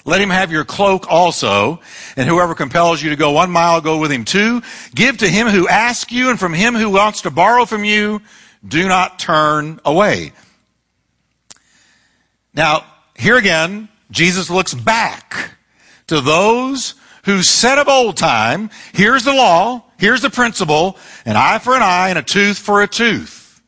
let 0.06 0.22
him 0.22 0.30
have 0.30 0.52
your 0.52 0.64
cloak 0.64 1.08
also, 1.10 1.80
and 2.16 2.30
whoever 2.30 2.54
compels 2.54 3.02
you 3.02 3.10
to 3.10 3.16
go 3.16 3.32
one 3.32 3.50
mile, 3.50 3.82
go 3.82 3.98
with 3.98 4.12
him 4.12 4.26
two. 4.26 4.62
Give 4.94 5.18
to 5.18 5.28
him 5.28 5.48
who 5.48 5.68
asks 5.68 6.12
you, 6.12 6.30
and 6.30 6.40
from 6.40 6.54
him 6.54 6.76
who 6.76 6.92
wants 6.92 7.24
to 7.24 7.32
borrow 7.32 7.66
from 7.66 7.84
you, 7.84 8.22
do 8.68 8.88
not 8.88 9.18
turn 9.18 9.80
away. 9.86 10.34
Now, 12.54 12.86
here 13.16 13.38
again, 13.38 13.90
Jesus 14.12 14.52
looks 14.52 14.76
back 14.76 15.56
to 16.08 16.22
those 16.22 16.94
who 17.24 17.44
said 17.44 17.78
of 17.78 17.88
old 17.88 18.18
time, 18.18 18.70
here's 18.94 19.24
the 19.24 19.34
law, 19.34 19.84
here's 19.98 20.22
the 20.22 20.30
principle, 20.30 20.98
an 21.26 21.36
eye 21.36 21.60
for 21.60 21.76
an 21.76 21.82
eye 21.84 22.10
and 22.10 22.18
a 22.18 22.24
tooth 22.24 22.58
for 22.58 22.82
a 22.82 22.88
tooth. 22.88 23.62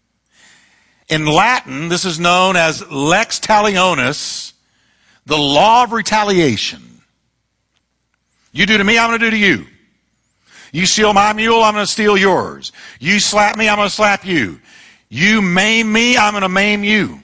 In 1.10 1.26
Latin, 1.26 1.90
this 1.90 2.06
is 2.06 2.20
known 2.20 2.56
as 2.56 2.90
lex 2.90 3.40
talionis, 3.40 4.54
the 5.26 5.38
law 5.38 5.84
of 5.84 5.92
retaliation. 5.92 7.02
You 8.52 8.66
do 8.66 8.78
to 8.78 8.84
me, 8.84 8.98
I'm 8.98 9.10
going 9.10 9.20
to 9.20 9.26
do 9.26 9.32
to 9.32 9.38
you. 9.38 9.68
You 10.72 10.88
steal 10.88 11.14
my 11.14 11.34
mule, 11.34 11.62
I'm 11.62 11.76
going 11.76 11.86
to 11.86 11.92
steal 11.92 12.18
yours. 12.18 12.72
You 13.00 13.20
slap 13.20 13.58
me, 13.58 13.70
I'm 13.70 13.78
going 13.78 13.90
to 13.90 13.94
slap 13.94 14.26
you. 14.26 14.60
You 15.08 15.42
maim 15.42 15.92
me, 15.92 16.18
I'm 16.18 16.34
going 16.34 16.42
to 16.42 16.50
maim 16.50 16.84
you. 16.84 17.20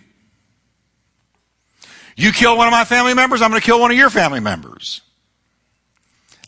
You 2.15 2.31
kill 2.31 2.57
one 2.57 2.67
of 2.67 2.71
my 2.71 2.85
family 2.85 3.15
members, 3.15 3.41
I'm 3.41 3.49
going 3.49 3.61
to 3.61 3.65
kill 3.65 3.79
one 3.79 3.89
of 3.89 3.97
your 3.97 4.11
family 4.11 4.39
members. 4.39 5.01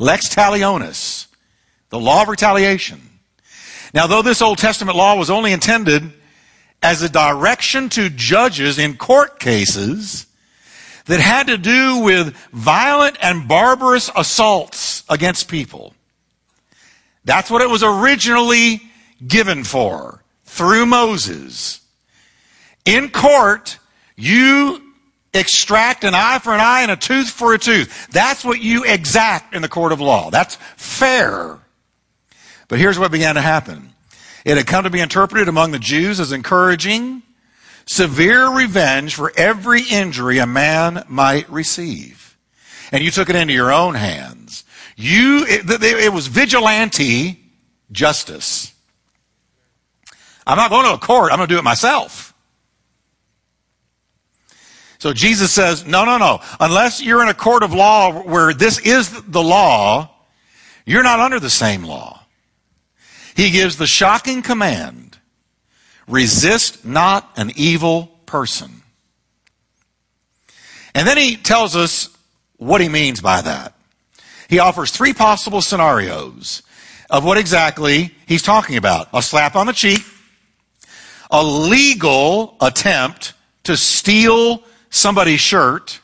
Lex 0.01 0.33
talionis, 0.33 1.27
the 1.89 1.99
law 1.99 2.23
of 2.23 2.27
retaliation. 2.27 2.99
Now, 3.93 4.07
though 4.07 4.23
this 4.23 4.41
Old 4.41 4.57
Testament 4.57 4.97
law 4.97 5.15
was 5.15 5.29
only 5.29 5.51
intended 5.51 6.11
as 6.81 7.03
a 7.03 7.09
direction 7.09 7.87
to 7.89 8.09
judges 8.09 8.79
in 8.79 8.97
court 8.97 9.39
cases, 9.39 10.25
that 11.05 11.19
had 11.19 11.47
to 11.47 11.57
do 11.57 11.99
with 11.99 12.35
violent 12.51 13.17
and 13.21 13.47
barbarous 13.47 14.09
assaults 14.15 15.03
against 15.09 15.47
people. 15.47 15.93
That's 17.25 17.51
what 17.51 17.61
it 17.61 17.69
was 17.69 17.83
originally 17.83 18.81
given 19.25 19.63
for 19.63 20.23
through 20.45 20.85
Moses. 20.85 21.81
In 22.85 23.09
court, 23.09 23.77
you 24.15 24.90
extract 25.33 26.03
an 26.03 26.13
eye 26.13 26.39
for 26.39 26.53
an 26.53 26.59
eye 26.59 26.81
and 26.81 26.91
a 26.91 26.97
tooth 26.97 27.29
for 27.29 27.53
a 27.53 27.57
tooth. 27.57 28.07
That's 28.07 28.43
what 28.43 28.61
you 28.61 28.83
exact 28.83 29.55
in 29.55 29.61
the 29.61 29.69
court 29.69 29.91
of 29.91 30.01
law. 30.01 30.29
That's 30.29 30.55
fair. 30.75 31.57
But 32.67 32.79
here's 32.79 32.99
what 32.99 33.11
began 33.11 33.35
to 33.35 33.41
happen. 33.41 33.93
It 34.45 34.57
had 34.57 34.67
come 34.67 34.83
to 34.83 34.89
be 34.89 34.99
interpreted 34.99 35.47
among 35.47 35.71
the 35.71 35.79
Jews 35.79 36.19
as 36.19 36.31
encouraging 36.31 37.21
severe 37.85 38.49
revenge 38.49 39.15
for 39.15 39.31
every 39.35 39.83
injury 39.83 40.39
a 40.39 40.45
man 40.45 41.03
might 41.07 41.49
receive. 41.49 42.37
And 42.91 43.03
you 43.03 43.11
took 43.11 43.29
it 43.29 43.35
into 43.35 43.53
your 43.53 43.71
own 43.71 43.95
hands. 43.95 44.63
You, 44.95 45.45
it, 45.47 45.83
it 45.83 46.13
was 46.13 46.27
vigilante 46.27 47.39
justice. 47.91 48.73
I'm 50.45 50.57
not 50.57 50.69
going 50.69 50.85
to 50.85 50.93
a 50.93 50.97
court. 50.97 51.31
I'm 51.31 51.37
going 51.37 51.47
to 51.47 51.53
do 51.53 51.59
it 51.59 51.63
myself. 51.63 52.30
So 55.01 55.13
Jesus 55.13 55.51
says, 55.51 55.83
no, 55.83 56.05
no, 56.05 56.19
no. 56.19 56.41
Unless 56.59 57.01
you're 57.01 57.23
in 57.23 57.27
a 57.27 57.33
court 57.33 57.63
of 57.63 57.73
law 57.73 58.21
where 58.21 58.53
this 58.53 58.77
is 58.77 59.09
the 59.23 59.41
law, 59.41 60.11
you're 60.85 61.01
not 61.01 61.19
under 61.19 61.39
the 61.39 61.49
same 61.49 61.81
law. 61.81 62.23
He 63.35 63.49
gives 63.49 63.77
the 63.77 63.87
shocking 63.87 64.43
command, 64.43 65.17
resist 66.07 66.85
not 66.85 67.31
an 67.35 67.51
evil 67.55 68.11
person. 68.27 68.83
And 70.93 71.07
then 71.07 71.17
he 71.17 71.35
tells 71.35 71.75
us 71.75 72.15
what 72.57 72.79
he 72.79 72.87
means 72.87 73.21
by 73.21 73.41
that. 73.41 73.73
He 74.49 74.59
offers 74.59 74.91
three 74.91 75.13
possible 75.13 75.63
scenarios 75.63 76.61
of 77.09 77.25
what 77.25 77.39
exactly 77.39 78.13
he's 78.27 78.43
talking 78.43 78.77
about. 78.77 79.09
A 79.15 79.23
slap 79.23 79.55
on 79.55 79.65
the 79.65 79.73
cheek, 79.73 80.01
a 81.31 81.43
legal 81.43 82.55
attempt 82.61 83.33
to 83.63 83.75
steal 83.75 84.63
somebody's 84.91 85.39
shirt, 85.39 85.99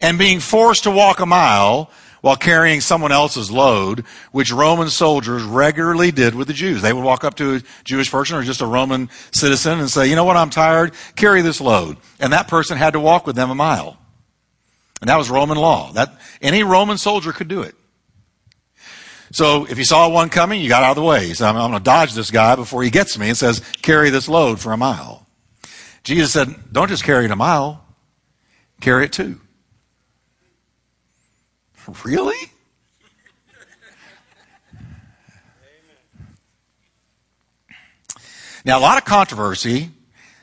and 0.00 0.18
being 0.18 0.40
forced 0.40 0.84
to 0.84 0.90
walk 0.90 1.20
a 1.20 1.26
mile 1.26 1.90
while 2.20 2.36
carrying 2.36 2.80
someone 2.80 3.12
else's 3.12 3.50
load, 3.50 4.04
which 4.32 4.52
Roman 4.52 4.90
soldiers 4.90 5.42
regularly 5.42 6.10
did 6.10 6.34
with 6.34 6.48
the 6.48 6.52
Jews. 6.52 6.82
They 6.82 6.92
would 6.92 7.04
walk 7.04 7.24
up 7.24 7.36
to 7.36 7.56
a 7.56 7.62
Jewish 7.84 8.10
person 8.10 8.36
or 8.36 8.42
just 8.42 8.60
a 8.60 8.66
Roman 8.66 9.08
citizen 9.32 9.78
and 9.78 9.88
say, 9.88 10.08
you 10.08 10.16
know 10.16 10.24
what, 10.24 10.36
I'm 10.36 10.50
tired, 10.50 10.92
carry 11.16 11.42
this 11.42 11.60
load. 11.60 11.96
And 12.20 12.32
that 12.32 12.48
person 12.48 12.76
had 12.76 12.92
to 12.94 13.00
walk 13.00 13.26
with 13.26 13.36
them 13.36 13.50
a 13.50 13.54
mile. 13.54 13.96
And 15.00 15.08
that 15.08 15.16
was 15.16 15.30
Roman 15.30 15.56
law. 15.56 15.92
That, 15.92 16.18
any 16.42 16.64
Roman 16.64 16.98
soldier 16.98 17.32
could 17.32 17.48
do 17.48 17.62
it. 17.62 17.76
So 19.30 19.66
if 19.66 19.78
you 19.78 19.84
saw 19.84 20.08
one 20.08 20.28
coming, 20.30 20.60
you 20.60 20.68
got 20.68 20.82
out 20.82 20.90
of 20.90 20.96
the 20.96 21.02
way. 21.02 21.32
I'm, 21.40 21.56
I'm 21.56 21.70
going 21.70 21.72
to 21.74 21.80
dodge 21.80 22.14
this 22.14 22.30
guy 22.30 22.56
before 22.56 22.82
he 22.82 22.90
gets 22.90 23.16
me 23.16 23.28
and 23.28 23.36
says, 23.36 23.60
carry 23.82 24.10
this 24.10 24.28
load 24.28 24.58
for 24.58 24.72
a 24.72 24.76
mile. 24.76 25.27
Jesus 26.02 26.32
said, 26.32 26.54
don't 26.72 26.88
just 26.88 27.04
carry 27.04 27.24
it 27.26 27.30
a 27.30 27.36
mile, 27.36 27.84
carry 28.80 29.04
it 29.04 29.12
two. 29.12 29.40
Really? 32.04 32.36
Now, 38.64 38.78
a 38.78 38.80
lot 38.80 38.98
of 38.98 39.04
controversy 39.04 39.90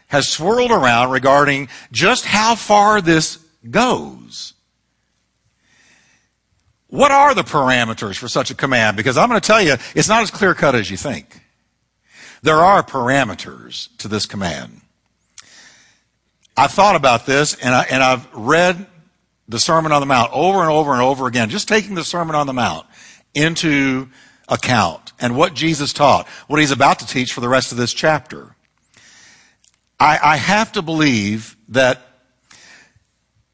has 0.08 0.28
swirled 0.28 0.72
around 0.72 1.12
regarding 1.12 1.68
just 1.92 2.26
how 2.26 2.56
far 2.56 3.02
this 3.02 3.38
goes. 3.70 4.54
What 6.88 7.12
are 7.12 7.36
the 7.36 7.44
parameters 7.44 8.18
for 8.18 8.28
such 8.28 8.50
a 8.50 8.56
command? 8.56 8.98
Because 8.98 9.18
I'm 9.18 9.30
going 9.30 9.40
to 9.40 9.46
tell 9.46 9.62
you, 9.62 9.76
it's 9.94 10.08
not 10.08 10.24
as 10.24 10.32
clear 10.32 10.54
cut 10.54 10.76
as 10.76 10.90
you 10.90 10.98
think. 10.98 11.42
There 12.42 12.58
are 12.58 12.82
parameters 12.82 13.96
to 13.98 14.08
this 14.08 14.26
command. 14.26 14.82
I've 16.58 16.72
thought 16.72 16.96
about 16.96 17.26
this 17.26 17.56
and, 17.56 17.76
I, 17.76 17.84
and 17.84 18.02
I've 18.02 18.34
read 18.34 18.86
the 19.48 19.60
Sermon 19.60 19.92
on 19.92 20.02
the 20.02 20.06
Mount 20.06 20.32
over 20.34 20.62
and 20.62 20.70
over 20.70 20.94
and 20.94 21.02
over 21.02 21.28
again, 21.28 21.50
just 21.50 21.68
taking 21.68 21.96
the 21.96 22.04
Sermon 22.04 22.36
on 22.36 22.48
the 22.48 22.54
Mount 22.54 22.88
into 23.34 24.08
account 24.48 25.12
and 25.20 25.36
what 25.36 25.54
Jesus 25.54 25.94
taught, 25.94 26.28
what 26.48 26.60
he's 26.60 26.72
about 26.72 27.00
to 27.00 27.08
teach 27.08 27.34
for 27.34 27.42
the 27.42 27.50
rest 27.50 27.72
of 27.72 27.78
this 27.78 27.94
chapter. 27.94 28.56
I, 30.00 30.20
I 30.22 30.38
have 30.38 30.72
to 30.74 30.82
believe 30.82 31.56
that 31.70 32.02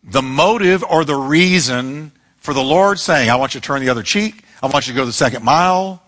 the 0.04 0.22
motive 0.22 0.84
or 0.84 1.04
the 1.04 1.16
reason 1.16 2.12
for 2.38 2.54
the 2.54 2.64
Lord 2.64 3.00
saying, 3.00 3.30
I 3.30 3.36
want 3.36 3.54
you 3.54 3.62
to 3.62 3.66
turn 3.66 3.82
the 3.82 3.90
other 3.90 4.04
cheek, 4.04 4.44
I 4.62 4.68
want 4.68 4.88
you 4.88 4.94
to 4.94 4.98
go 4.98 5.06
the 5.06 5.14
second 5.14 5.44
mile, 5.44 6.04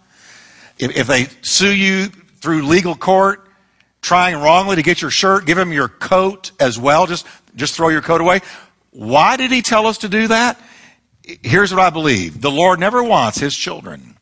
if, 0.79 0.95
if 0.95 1.07
they 1.07 1.27
sue 1.41 1.73
you 1.73 2.07
through 2.07 2.63
legal 2.63 2.95
court, 2.95 3.42
trying 4.03 4.35
wrongly 4.35 4.75
to 4.75 4.83
get 4.83 5.01
your 5.01 5.09
shirt, 5.09 5.45
give 5.45 5.57
him 5.57 5.73
your 5.73 5.87
coat 5.87 6.51
as 6.59 6.77
well, 6.77 7.07
just, 7.07 7.25
just 7.55 7.73
throw 7.73 7.89
your 7.89 8.01
coat 8.01 8.21
away. 8.21 8.41
Why 8.91 9.37
did 9.37 9.49
he 9.49 9.63
tell 9.63 9.87
us 9.87 9.99
to 9.99 10.09
do 10.09 10.27
that? 10.27 10.61
Here's 11.23 11.73
what 11.73 11.81
I 11.81 11.89
believe. 11.89 12.41
The 12.41 12.51
Lord 12.51 12.79
never 12.79 13.01
wants 13.01 13.39
his 13.39 13.55
children 13.55 14.17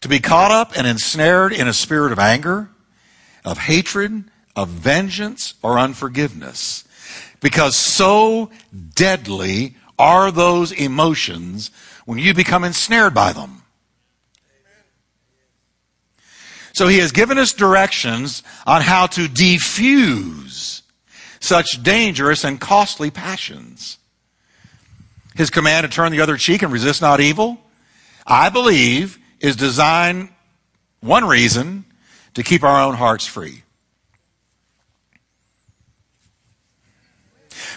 to 0.00 0.08
be 0.08 0.20
caught 0.20 0.52
up 0.52 0.78
and 0.78 0.86
ensnared 0.86 1.52
in 1.52 1.66
a 1.66 1.72
spirit 1.72 2.12
of 2.12 2.18
anger, 2.18 2.70
of 3.44 3.58
hatred, 3.58 4.24
of 4.54 4.68
vengeance, 4.68 5.54
or 5.62 5.78
unforgiveness. 5.78 6.84
Because 7.40 7.76
so 7.76 8.50
deadly 8.94 9.74
are 9.98 10.30
those 10.30 10.70
emotions 10.70 11.72
when 12.04 12.18
you 12.18 12.32
become 12.32 12.62
ensnared 12.62 13.14
by 13.14 13.32
them. 13.32 13.57
So 16.78 16.86
he 16.86 16.98
has 16.98 17.10
given 17.10 17.38
us 17.38 17.52
directions 17.54 18.44
on 18.64 18.82
how 18.82 19.08
to 19.08 19.26
defuse 19.26 20.82
such 21.40 21.82
dangerous 21.82 22.44
and 22.44 22.60
costly 22.60 23.10
passions. 23.10 23.98
His 25.34 25.50
command 25.50 25.82
to 25.82 25.92
turn 25.92 26.12
the 26.12 26.20
other 26.20 26.36
cheek 26.36 26.62
and 26.62 26.72
resist 26.72 27.02
not 27.02 27.20
evil, 27.20 27.58
I 28.24 28.50
believe, 28.50 29.18
is 29.40 29.56
designed, 29.56 30.28
one 31.00 31.24
reason, 31.26 31.84
to 32.34 32.44
keep 32.44 32.62
our 32.62 32.80
own 32.80 32.94
hearts 32.94 33.26
free. 33.26 33.64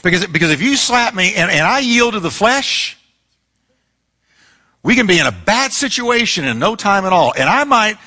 Because, 0.03 0.27
because 0.27 0.51
if 0.51 0.61
you 0.61 0.75
slap 0.75 1.15
me 1.15 1.33
and, 1.33 1.49
and 1.49 1.65
I 1.65 1.79
yield 1.79 2.13
to 2.13 2.19
the 2.19 2.29
flesh, 2.29 2.99
we 4.83 4.93
can 4.93 5.07
be 5.07 5.17
in 5.17 5.25
a 5.25 5.31
bad 5.31 5.71
situation 5.71 6.45
in 6.45 6.59
no 6.59 6.75
time 6.75 7.05
at 7.05 7.13
all. 7.13 7.33
And 7.35 7.49
I 7.49 7.63
might 7.63 7.97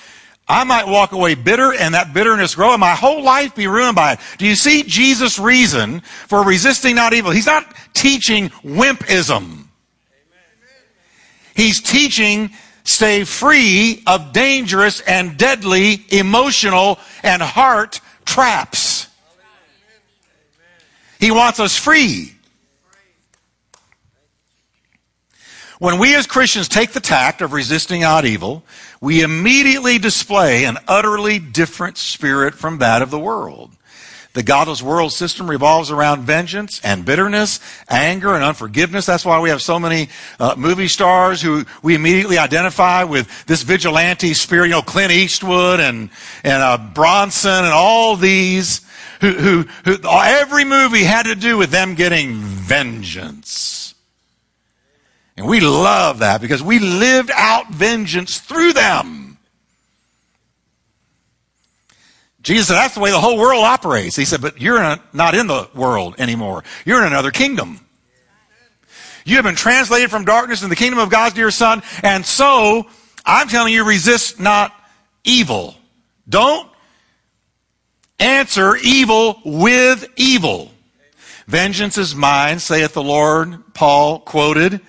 I 0.46 0.64
might 0.64 0.86
walk 0.86 1.12
away 1.12 1.34
bitter 1.34 1.72
and 1.72 1.94
that 1.94 2.12
bitterness 2.12 2.54
grow 2.54 2.72
and 2.72 2.80
my 2.80 2.94
whole 2.94 3.22
life 3.22 3.54
be 3.54 3.66
ruined 3.66 3.96
by 3.96 4.12
it. 4.12 4.20
Do 4.38 4.46
you 4.46 4.54
see 4.54 4.82
Jesus' 4.82 5.38
reason 5.38 6.00
for 6.00 6.44
resisting 6.44 6.96
not 6.96 7.14
evil? 7.14 7.30
He's 7.30 7.46
not 7.46 7.74
teaching 7.94 8.50
wimpism. 8.62 9.64
He's 11.54 11.80
teaching 11.80 12.50
stay 12.82 13.24
free 13.24 14.02
of 14.06 14.32
dangerous 14.32 15.00
and 15.00 15.38
deadly 15.38 16.04
emotional 16.10 16.98
and 17.22 17.40
heart 17.40 18.00
traps. 18.26 19.08
He 21.18 21.30
wants 21.30 21.58
us 21.58 21.78
free. 21.78 22.34
When 25.78 25.98
we 25.98 26.14
as 26.14 26.26
Christians 26.26 26.68
take 26.68 26.92
the 26.92 27.00
tact 27.00 27.42
of 27.42 27.52
resisting 27.52 28.02
not 28.02 28.24
evil, 28.24 28.62
we 29.04 29.20
immediately 29.20 29.98
display 29.98 30.64
an 30.64 30.78
utterly 30.88 31.38
different 31.38 31.98
spirit 31.98 32.54
from 32.54 32.78
that 32.78 33.02
of 33.02 33.10
the 33.10 33.18
world. 33.18 33.70
The 34.32 34.42
godless 34.42 34.82
world 34.82 35.12
system 35.12 35.48
revolves 35.48 35.90
around 35.90 36.22
vengeance 36.22 36.80
and 36.82 37.04
bitterness, 37.04 37.60
anger 37.86 38.34
and 38.34 38.42
unforgiveness. 38.42 39.04
That's 39.04 39.26
why 39.26 39.40
we 39.40 39.50
have 39.50 39.60
so 39.60 39.78
many 39.78 40.08
uh, 40.40 40.54
movie 40.56 40.88
stars 40.88 41.42
who 41.42 41.66
we 41.82 41.94
immediately 41.94 42.38
identify 42.38 43.04
with 43.04 43.28
this 43.44 43.62
vigilante 43.62 44.32
spirit. 44.32 44.68
You 44.68 44.72
know, 44.72 44.82
Clint 44.82 45.12
Eastwood 45.12 45.80
and 45.80 46.08
and 46.42 46.62
uh, 46.62 46.78
Bronson 46.78 47.50
and 47.64 47.74
all 47.74 48.16
these 48.16 48.80
who, 49.20 49.32
who 49.32 49.62
who 49.84 49.98
every 50.10 50.64
movie 50.64 51.04
had 51.04 51.26
to 51.26 51.34
do 51.34 51.58
with 51.58 51.68
them 51.68 51.94
getting 51.94 52.36
vengeance. 52.36 53.83
And 55.36 55.46
we 55.46 55.60
love 55.60 56.20
that 56.20 56.40
because 56.40 56.62
we 56.62 56.78
lived 56.78 57.30
out 57.34 57.70
vengeance 57.70 58.38
through 58.38 58.72
them. 58.72 59.38
Jesus 62.40 62.68
said, 62.68 62.74
that's 62.74 62.94
the 62.94 63.00
way 63.00 63.10
the 63.10 63.20
whole 63.20 63.38
world 63.38 63.64
operates. 63.64 64.16
He 64.16 64.26
said, 64.26 64.42
but 64.42 64.60
you're 64.60 64.98
not 65.12 65.34
in 65.34 65.46
the 65.46 65.68
world 65.74 66.16
anymore. 66.18 66.62
You're 66.84 67.00
in 67.00 67.06
another 67.06 67.30
kingdom. 67.30 67.80
You 69.24 69.36
have 69.36 69.44
been 69.44 69.56
translated 69.56 70.10
from 70.10 70.26
darkness 70.26 70.60
into 70.60 70.68
the 70.68 70.76
kingdom 70.76 70.98
of 70.98 71.08
God's 71.08 71.34
dear 71.34 71.50
son. 71.50 71.82
And 72.02 72.24
so, 72.24 72.86
I'm 73.24 73.48
telling 73.48 73.72
you, 73.72 73.84
resist 73.84 74.38
not 74.38 74.74
evil. 75.24 75.74
Don't 76.28 76.70
answer 78.20 78.76
evil 78.76 79.40
with 79.44 80.06
evil. 80.16 80.70
Vengeance 81.46 81.96
is 81.96 82.14
mine, 82.14 82.58
saith 82.58 82.92
the 82.92 83.02
Lord, 83.02 83.72
Paul 83.72 84.18
quoted. 84.18 84.80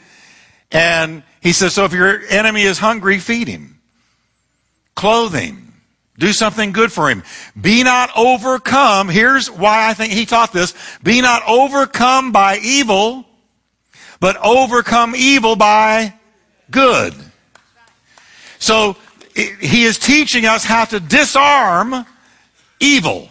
And 0.75 1.23
he 1.41 1.53
says, 1.53 1.73
so 1.73 1.85
if 1.85 1.93
your 1.93 2.21
enemy 2.27 2.63
is 2.63 2.79
hungry, 2.79 3.19
feed 3.19 3.47
him. 3.47 3.79
Clothe 4.93 5.33
him. 5.33 5.81
Do 6.17 6.33
something 6.33 6.71
good 6.71 6.91
for 6.91 7.09
him. 7.09 7.23
Be 7.59 7.83
not 7.83 8.09
overcome. 8.15 9.07
Here's 9.07 9.49
why 9.49 9.89
I 9.89 9.93
think 9.93 10.11
he 10.11 10.25
taught 10.25 10.51
this. 10.51 10.73
Be 11.01 11.21
not 11.21 11.43
overcome 11.47 12.31
by 12.31 12.57
evil, 12.57 13.25
but 14.19 14.37
overcome 14.43 15.13
evil 15.15 15.55
by 15.55 16.13
good. 16.71 17.13
So 18.59 18.97
he 19.33 19.83
is 19.83 19.97
teaching 19.97 20.45
us 20.45 20.63
how 20.63 20.85
to 20.85 20.99
disarm 20.99 22.05
evil. 22.79 23.29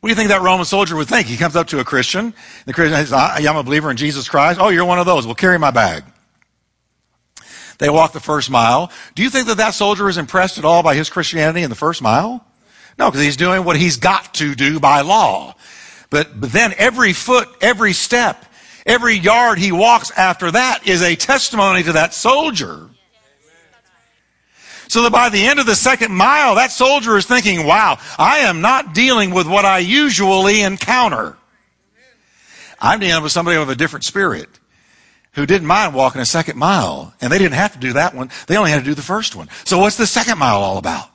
What 0.00 0.08
do 0.08 0.10
you 0.12 0.16
think 0.16 0.28
that 0.28 0.42
Roman 0.42 0.64
soldier 0.64 0.94
would 0.94 1.08
think? 1.08 1.26
He 1.26 1.36
comes 1.36 1.56
up 1.56 1.68
to 1.68 1.80
a 1.80 1.84
Christian. 1.84 2.32
The 2.66 2.72
Christian 2.72 2.96
says, 2.96 3.12
I'm 3.12 3.56
a 3.56 3.64
believer 3.64 3.90
in 3.90 3.96
Jesus 3.96 4.28
Christ. 4.28 4.60
Oh, 4.60 4.68
you're 4.68 4.84
one 4.84 5.00
of 5.00 5.06
those. 5.06 5.26
Well, 5.26 5.34
carry 5.34 5.58
my 5.58 5.72
bag. 5.72 6.04
They 7.78 7.90
walk 7.90 8.12
the 8.12 8.20
first 8.20 8.50
mile. 8.50 8.92
Do 9.14 9.22
you 9.22 9.30
think 9.30 9.48
that 9.48 9.56
that 9.56 9.74
soldier 9.74 10.08
is 10.08 10.16
impressed 10.16 10.58
at 10.58 10.64
all 10.64 10.82
by 10.82 10.94
his 10.94 11.10
Christianity 11.10 11.62
in 11.62 11.70
the 11.70 11.76
first 11.76 12.00
mile? 12.02 12.44
No, 12.98 13.10
because 13.10 13.22
he's 13.22 13.36
doing 13.36 13.64
what 13.64 13.76
he's 13.76 13.96
got 13.96 14.34
to 14.34 14.54
do 14.54 14.80
by 14.80 15.00
law. 15.00 15.54
But, 16.10 16.40
but 16.40 16.52
then 16.52 16.74
every 16.76 17.12
foot, 17.12 17.48
every 17.60 17.92
step, 17.92 18.44
every 18.86 19.14
yard 19.14 19.58
he 19.58 19.72
walks 19.72 20.10
after 20.12 20.50
that 20.50 20.86
is 20.86 21.02
a 21.02 21.16
testimony 21.16 21.82
to 21.84 21.92
that 21.92 22.14
soldier. 22.14 22.88
So 24.88 25.02
that 25.02 25.12
by 25.12 25.28
the 25.28 25.46
end 25.46 25.60
of 25.60 25.66
the 25.66 25.74
second 25.74 26.12
mile, 26.12 26.54
that 26.54 26.72
soldier 26.72 27.16
is 27.16 27.26
thinking, 27.26 27.66
wow, 27.66 27.98
I 28.18 28.38
am 28.38 28.60
not 28.60 28.94
dealing 28.94 29.30
with 29.32 29.46
what 29.46 29.64
I 29.64 29.78
usually 29.78 30.62
encounter. 30.62 31.36
I'm 32.80 32.98
dealing 32.98 33.22
with 33.22 33.32
somebody 33.32 33.58
with 33.58 33.70
a 33.70 33.76
different 33.76 34.04
spirit 34.04 34.48
who 35.32 35.46
didn't 35.46 35.66
mind 35.66 35.94
walking 35.94 36.20
a 36.20 36.26
second 36.26 36.58
mile. 36.58 37.12
And 37.20 37.30
they 37.30 37.38
didn't 37.38 37.54
have 37.54 37.72
to 37.74 37.78
do 37.78 37.92
that 37.94 38.14
one. 38.14 38.30
They 38.46 38.56
only 38.56 38.70
had 38.70 38.78
to 38.78 38.84
do 38.84 38.94
the 38.94 39.02
first 39.02 39.36
one. 39.36 39.48
So 39.64 39.78
what's 39.78 39.96
the 39.96 40.06
second 40.06 40.38
mile 40.38 40.58
all 40.58 40.78
about? 40.78 41.10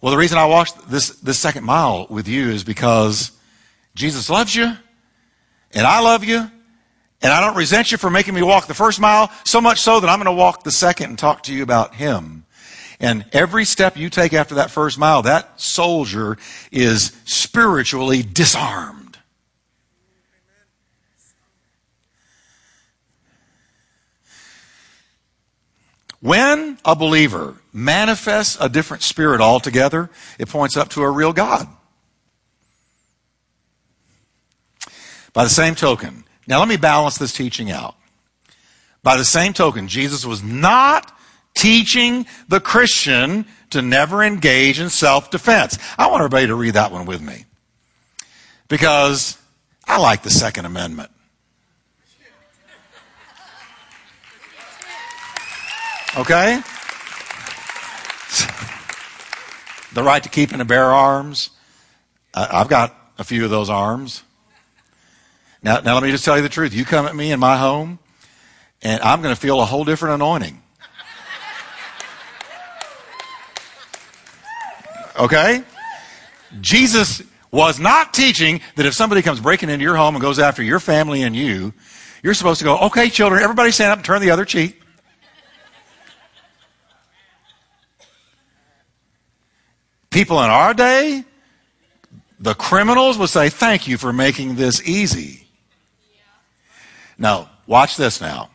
Well, 0.00 0.10
the 0.10 0.18
reason 0.18 0.36
I 0.36 0.44
walked 0.44 0.90
this, 0.90 1.08
this 1.20 1.38
second 1.38 1.64
mile 1.64 2.06
with 2.10 2.28
you 2.28 2.50
is 2.50 2.62
because 2.62 3.32
Jesus 3.94 4.28
loves 4.28 4.54
you, 4.54 4.76
and 5.72 5.86
I 5.86 6.00
love 6.00 6.24
you, 6.24 6.50
and 7.24 7.32
I 7.32 7.40
don't 7.40 7.56
resent 7.56 7.90
you 7.90 7.96
for 7.96 8.10
making 8.10 8.34
me 8.34 8.42
walk 8.42 8.66
the 8.66 8.74
first 8.74 9.00
mile, 9.00 9.32
so 9.44 9.58
much 9.58 9.80
so 9.80 9.98
that 9.98 10.10
I'm 10.10 10.18
going 10.18 10.26
to 10.26 10.32
walk 10.38 10.62
the 10.62 10.70
second 10.70 11.08
and 11.08 11.18
talk 11.18 11.44
to 11.44 11.54
you 11.54 11.62
about 11.62 11.94
Him. 11.94 12.44
And 13.00 13.24
every 13.32 13.64
step 13.64 13.96
you 13.96 14.10
take 14.10 14.34
after 14.34 14.56
that 14.56 14.70
first 14.70 14.98
mile, 14.98 15.22
that 15.22 15.58
soldier 15.58 16.36
is 16.70 17.16
spiritually 17.24 18.22
disarmed. 18.22 19.16
When 26.20 26.78
a 26.84 26.94
believer 26.94 27.56
manifests 27.72 28.58
a 28.60 28.68
different 28.68 29.02
spirit 29.02 29.40
altogether, 29.40 30.10
it 30.38 30.50
points 30.50 30.76
up 30.76 30.90
to 30.90 31.02
a 31.02 31.10
real 31.10 31.32
God. 31.32 31.68
By 35.32 35.44
the 35.44 35.50
same 35.50 35.74
token, 35.74 36.24
now 36.46 36.58
let 36.58 36.68
me 36.68 36.76
balance 36.76 37.18
this 37.18 37.32
teaching 37.32 37.70
out. 37.70 37.94
By 39.02 39.16
the 39.16 39.24
same 39.24 39.52
token, 39.52 39.88
Jesus 39.88 40.24
was 40.24 40.42
not 40.42 41.16
teaching 41.54 42.26
the 42.48 42.60
Christian 42.60 43.46
to 43.70 43.82
never 43.82 44.22
engage 44.22 44.80
in 44.80 44.90
self 44.90 45.30
defense. 45.30 45.78
I 45.98 46.06
want 46.06 46.20
everybody 46.20 46.46
to 46.46 46.54
read 46.54 46.74
that 46.74 46.92
one 46.92 47.06
with 47.06 47.20
me 47.20 47.44
because 48.68 49.38
I 49.86 49.98
like 49.98 50.22
the 50.22 50.30
Second 50.30 50.64
Amendment. 50.64 51.10
Okay? 56.16 56.60
The 59.92 60.02
right 60.02 60.22
to 60.22 60.28
keep 60.28 60.50
and 60.50 60.60
to 60.60 60.64
bear 60.64 60.84
arms. 60.84 61.50
I've 62.32 62.68
got 62.68 62.96
a 63.18 63.24
few 63.24 63.44
of 63.44 63.50
those 63.50 63.70
arms. 63.70 64.22
Now, 65.64 65.80
now 65.80 65.94
let 65.94 66.02
me 66.02 66.10
just 66.10 66.26
tell 66.26 66.36
you 66.36 66.42
the 66.42 66.50
truth. 66.50 66.74
You 66.74 66.84
come 66.84 67.06
at 67.06 67.16
me 67.16 67.32
in 67.32 67.40
my 67.40 67.56
home, 67.56 67.98
and 68.82 69.00
I'm 69.00 69.22
going 69.22 69.34
to 69.34 69.40
feel 69.40 69.62
a 69.62 69.64
whole 69.64 69.84
different 69.84 70.16
anointing. 70.16 70.60
Okay? 75.18 75.64
Jesus 76.60 77.22
was 77.50 77.80
not 77.80 78.12
teaching 78.12 78.60
that 78.76 78.84
if 78.84 78.92
somebody 78.92 79.22
comes 79.22 79.40
breaking 79.40 79.70
into 79.70 79.82
your 79.82 79.96
home 79.96 80.14
and 80.14 80.20
goes 80.20 80.38
after 80.38 80.62
your 80.62 80.80
family 80.80 81.22
and 81.22 81.34
you, 81.34 81.72
you're 82.22 82.34
supposed 82.34 82.58
to 82.58 82.64
go, 82.64 82.78
okay, 82.80 83.08
children, 83.08 83.42
everybody 83.42 83.70
stand 83.70 83.92
up 83.92 83.98
and 83.98 84.04
turn 84.04 84.20
the 84.20 84.30
other 84.30 84.44
cheek. 84.44 84.82
People 90.10 90.42
in 90.42 90.50
our 90.50 90.74
day, 90.74 91.24
the 92.38 92.54
criminals 92.54 93.16
would 93.16 93.30
say, 93.30 93.48
thank 93.48 93.88
you 93.88 93.96
for 93.96 94.12
making 94.12 94.56
this 94.56 94.86
easy. 94.86 95.43
Now, 97.18 97.50
watch 97.66 97.96
this 97.96 98.20
now. 98.20 98.50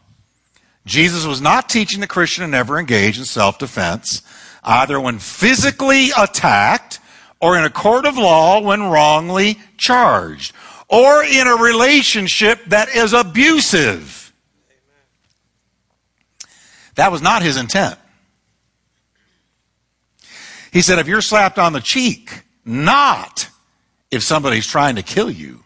Jesus 0.86 1.26
was 1.26 1.42
not 1.42 1.70
teaching 1.70 2.00
the 2.00 2.08
Christian 2.08 2.44
to 2.44 2.50
never 2.50 2.80
engage 2.80 3.18
in 3.18 3.26
self 3.26 3.60
defense, 3.60 4.22
either 4.64 5.00
when 5.00 5.20
physically 5.20 6.10
attacked 6.18 7.00
or 7.40 7.58
in 7.58 7.64
a 7.64 7.70
court 7.70 8.06
of 8.06 8.18
law 8.18 8.60
when 8.60 8.84
wrongly 8.84 9.60
charged, 9.78 10.54
or 10.88 11.24
in 11.24 11.48
a 11.48 11.56
relationship 11.56 12.60
that 12.68 12.90
is 12.90 13.14
abusive. 13.14 14.34
That 16.96 17.12
was 17.12 17.22
not 17.22 17.44
his 17.44 17.56
intent. 17.56 17.98
He 20.72 20.82
said, 20.82 21.00
if 21.00 21.08
you're 21.08 21.22
slapped 21.22 21.58
on 21.58 21.74
the 21.74 21.80
cheek, 21.80 22.44
not 22.66 23.50
if 24.12 24.24
somebody's 24.24 24.68
trying 24.68 24.96
to 24.98 25.04
kill 25.04 25.32
you. 25.32 25.64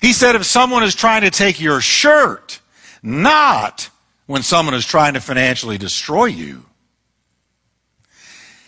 He 0.00 0.12
said, 0.12 0.34
if 0.34 0.44
someone 0.44 0.82
is 0.82 0.94
trying 0.94 1.22
to 1.22 1.30
take 1.30 1.60
your 1.60 1.80
shirt, 1.80 2.60
not 3.02 3.90
when 4.26 4.42
someone 4.42 4.74
is 4.74 4.86
trying 4.86 5.14
to 5.14 5.20
financially 5.20 5.78
destroy 5.78 6.26
you. 6.26 6.64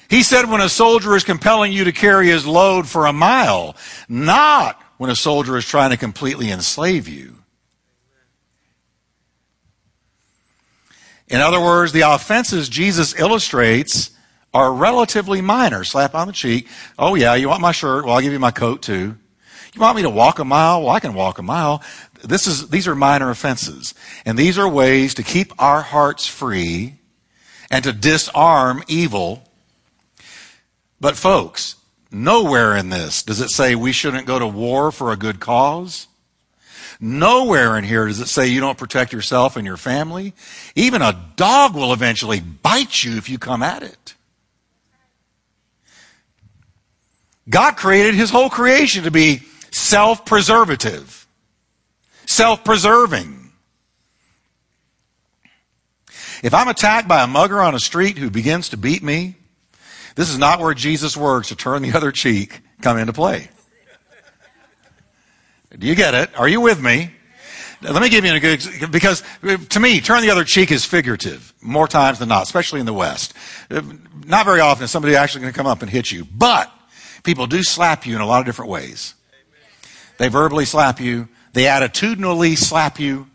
He 0.08 0.22
said, 0.22 0.48
when 0.48 0.60
a 0.60 0.68
soldier 0.68 1.16
is 1.16 1.24
compelling 1.24 1.72
you 1.72 1.84
to 1.84 1.92
carry 1.92 2.28
his 2.28 2.46
load 2.46 2.88
for 2.88 3.06
a 3.06 3.12
mile, 3.12 3.76
not 4.08 4.80
when 4.98 5.10
a 5.10 5.16
soldier 5.16 5.56
is 5.56 5.64
trying 5.64 5.90
to 5.90 5.96
completely 5.96 6.50
enslave 6.50 7.08
you. 7.08 7.36
In 11.26 11.40
other 11.40 11.60
words, 11.60 11.92
the 11.92 12.02
offenses 12.02 12.68
Jesus 12.68 13.18
illustrates 13.18 14.10
are 14.52 14.72
relatively 14.72 15.40
minor. 15.40 15.82
Slap 15.82 16.14
on 16.14 16.28
the 16.28 16.32
cheek. 16.32 16.68
Oh, 16.98 17.14
yeah, 17.14 17.34
you 17.34 17.48
want 17.48 17.60
my 17.60 17.72
shirt? 17.72 18.04
Well, 18.04 18.14
I'll 18.14 18.20
give 18.20 18.32
you 18.32 18.38
my 18.38 18.52
coat 18.52 18.82
too. 18.82 19.16
You 19.74 19.80
want 19.80 19.96
me 19.96 20.02
to 20.02 20.10
walk 20.10 20.38
a 20.38 20.44
mile? 20.44 20.82
Well, 20.82 20.94
I 20.94 21.00
can 21.00 21.14
walk 21.14 21.38
a 21.38 21.42
mile. 21.42 21.82
This 22.22 22.46
is, 22.46 22.68
these 22.68 22.86
are 22.86 22.94
minor 22.94 23.30
offenses. 23.30 23.92
And 24.24 24.38
these 24.38 24.56
are 24.56 24.68
ways 24.68 25.14
to 25.14 25.24
keep 25.24 25.52
our 25.60 25.82
hearts 25.82 26.26
free 26.26 26.94
and 27.70 27.82
to 27.82 27.92
disarm 27.92 28.84
evil. 28.86 29.42
But, 31.00 31.16
folks, 31.16 31.74
nowhere 32.12 32.76
in 32.76 32.90
this 32.90 33.24
does 33.24 33.40
it 33.40 33.48
say 33.48 33.74
we 33.74 33.90
shouldn't 33.90 34.26
go 34.26 34.38
to 34.38 34.46
war 34.46 34.92
for 34.92 35.10
a 35.10 35.16
good 35.16 35.40
cause. 35.40 36.06
Nowhere 37.00 37.76
in 37.76 37.82
here 37.82 38.06
does 38.06 38.20
it 38.20 38.28
say 38.28 38.46
you 38.46 38.60
don't 38.60 38.78
protect 38.78 39.12
yourself 39.12 39.56
and 39.56 39.66
your 39.66 39.76
family. 39.76 40.34
Even 40.76 41.02
a 41.02 41.20
dog 41.34 41.74
will 41.74 41.92
eventually 41.92 42.38
bite 42.38 43.02
you 43.02 43.16
if 43.16 43.28
you 43.28 43.38
come 43.38 43.62
at 43.62 43.82
it. 43.82 44.14
God 47.50 47.76
created 47.76 48.14
his 48.14 48.30
whole 48.30 48.48
creation 48.48 49.02
to 49.02 49.10
be 49.10 49.42
self 49.74 50.24
preservative, 50.24 51.26
self 52.26 52.64
preserving. 52.64 53.52
If 56.42 56.54
I'm 56.54 56.68
attacked 56.68 57.08
by 57.08 57.22
a 57.22 57.26
mugger 57.26 57.60
on 57.60 57.74
a 57.74 57.80
street 57.80 58.18
who 58.18 58.30
begins 58.30 58.68
to 58.70 58.76
beat 58.76 59.02
me, 59.02 59.36
this 60.14 60.30
is 60.30 60.38
not 60.38 60.60
where 60.60 60.74
Jesus' 60.74 61.16
words 61.16 61.48
to 61.48 61.56
turn 61.56 61.82
the 61.82 61.92
other 61.92 62.12
cheek 62.12 62.60
come 62.82 62.98
into 62.98 63.12
play. 63.12 63.48
Do 65.76 65.86
you 65.86 65.94
get 65.94 66.14
it? 66.14 66.38
Are 66.38 66.48
you 66.48 66.60
with 66.60 66.80
me? 66.80 67.10
Let 67.82 68.00
me 68.00 68.08
give 68.08 68.24
you 68.24 68.32
a 68.32 68.40
good, 68.40 68.90
because 68.90 69.22
to 69.70 69.80
me, 69.80 70.00
turn 70.00 70.22
the 70.22 70.30
other 70.30 70.44
cheek 70.44 70.70
is 70.70 70.84
figurative 70.84 71.52
more 71.60 71.88
times 71.88 72.18
than 72.18 72.28
not, 72.28 72.44
especially 72.44 72.80
in 72.80 72.86
the 72.86 72.94
West. 72.94 73.34
Not 73.70 74.46
very 74.46 74.60
often 74.60 74.84
is 74.84 74.90
somebody 74.90 75.16
actually 75.16 75.42
going 75.42 75.52
to 75.52 75.56
come 75.56 75.66
up 75.66 75.82
and 75.82 75.90
hit 75.90 76.12
you, 76.12 76.24
but 76.24 76.70
People 77.24 77.46
do 77.46 77.62
slap 77.62 78.06
you 78.06 78.14
in 78.14 78.20
a 78.20 78.26
lot 78.26 78.40
of 78.40 78.46
different 78.46 78.70
ways. 78.70 79.14
They 80.24 80.30
verbally 80.30 80.64
slap 80.64 81.00
you. 81.00 81.28
They 81.52 81.64
attitudinally 81.64 82.56
slap 82.56 82.98
you. 82.98 83.26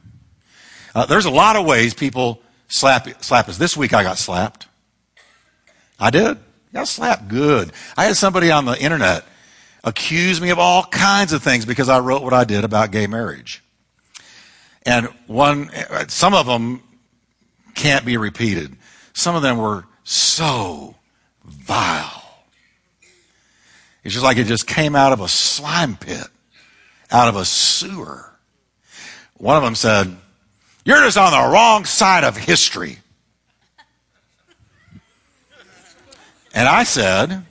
Uh, 0.96 1.06
there's 1.06 1.26
a 1.26 1.30
lot 1.30 1.56
of 1.56 1.64
ways 1.64 1.94
people 1.94 2.42
slap, 2.68 3.08
slap 3.24 3.48
us. 3.48 3.60
This 3.60 3.78
week 3.78 3.94
I 3.94 4.02
got 4.02 4.18
slapped. 4.18 4.68
I 6.00 6.10
did. 6.10 6.38
I 6.38 6.74
got 6.74 6.88
slapped 6.88 7.28
good. 7.28 7.74
I 7.96 8.06
had 8.06 8.16
somebody 8.16 8.50
on 8.50 8.66
the 8.66 8.76
internet 8.76 9.24
accuse 9.84 10.42
me 10.42 10.50
of 10.50 10.58
all 10.58 10.84
kinds 10.84 11.32
of 11.32 11.44
things 11.44 11.64
because 11.64 11.90
I 11.90 12.00
wrote 12.00 12.24
what 12.24 12.34
I 12.34 12.44
did 12.44 12.64
about 12.64 12.90
gay 12.90 13.06
marriage. 13.06 13.64
And 14.84 15.10
one, 15.28 15.70
some 16.08 16.34
of 16.34 16.48
them 16.48 16.82
can't 17.76 18.04
be 18.04 18.18
repeated. 18.18 18.76
Some 19.14 19.36
of 19.36 19.44
them 19.44 19.60
were 19.60 19.86
so 20.04 20.96
vile. 21.46 22.44
It's 24.04 24.16
just 24.16 24.24
like 24.24 24.38
it 24.38 24.46
just 24.46 24.66
came 24.66 24.96
out 24.96 25.14
of 25.14 25.22
a 25.22 25.28
slime 25.28 25.96
pit, 25.96 26.26
out 27.12 27.28
of 27.28 27.36
a 27.36 27.46
sewer. 27.46 28.32
One 29.38 29.58
of 29.58 29.64
them 29.64 29.76
said, 29.76 30.16
You're 30.86 31.02
just 31.04 31.18
on 31.18 31.32
the 31.32 31.54
wrong 31.54 31.86
side 31.86 32.24
of 32.24 32.38
history. 32.38 33.00
And 36.54 36.68
I 36.68 36.84
said, 36.84 37.46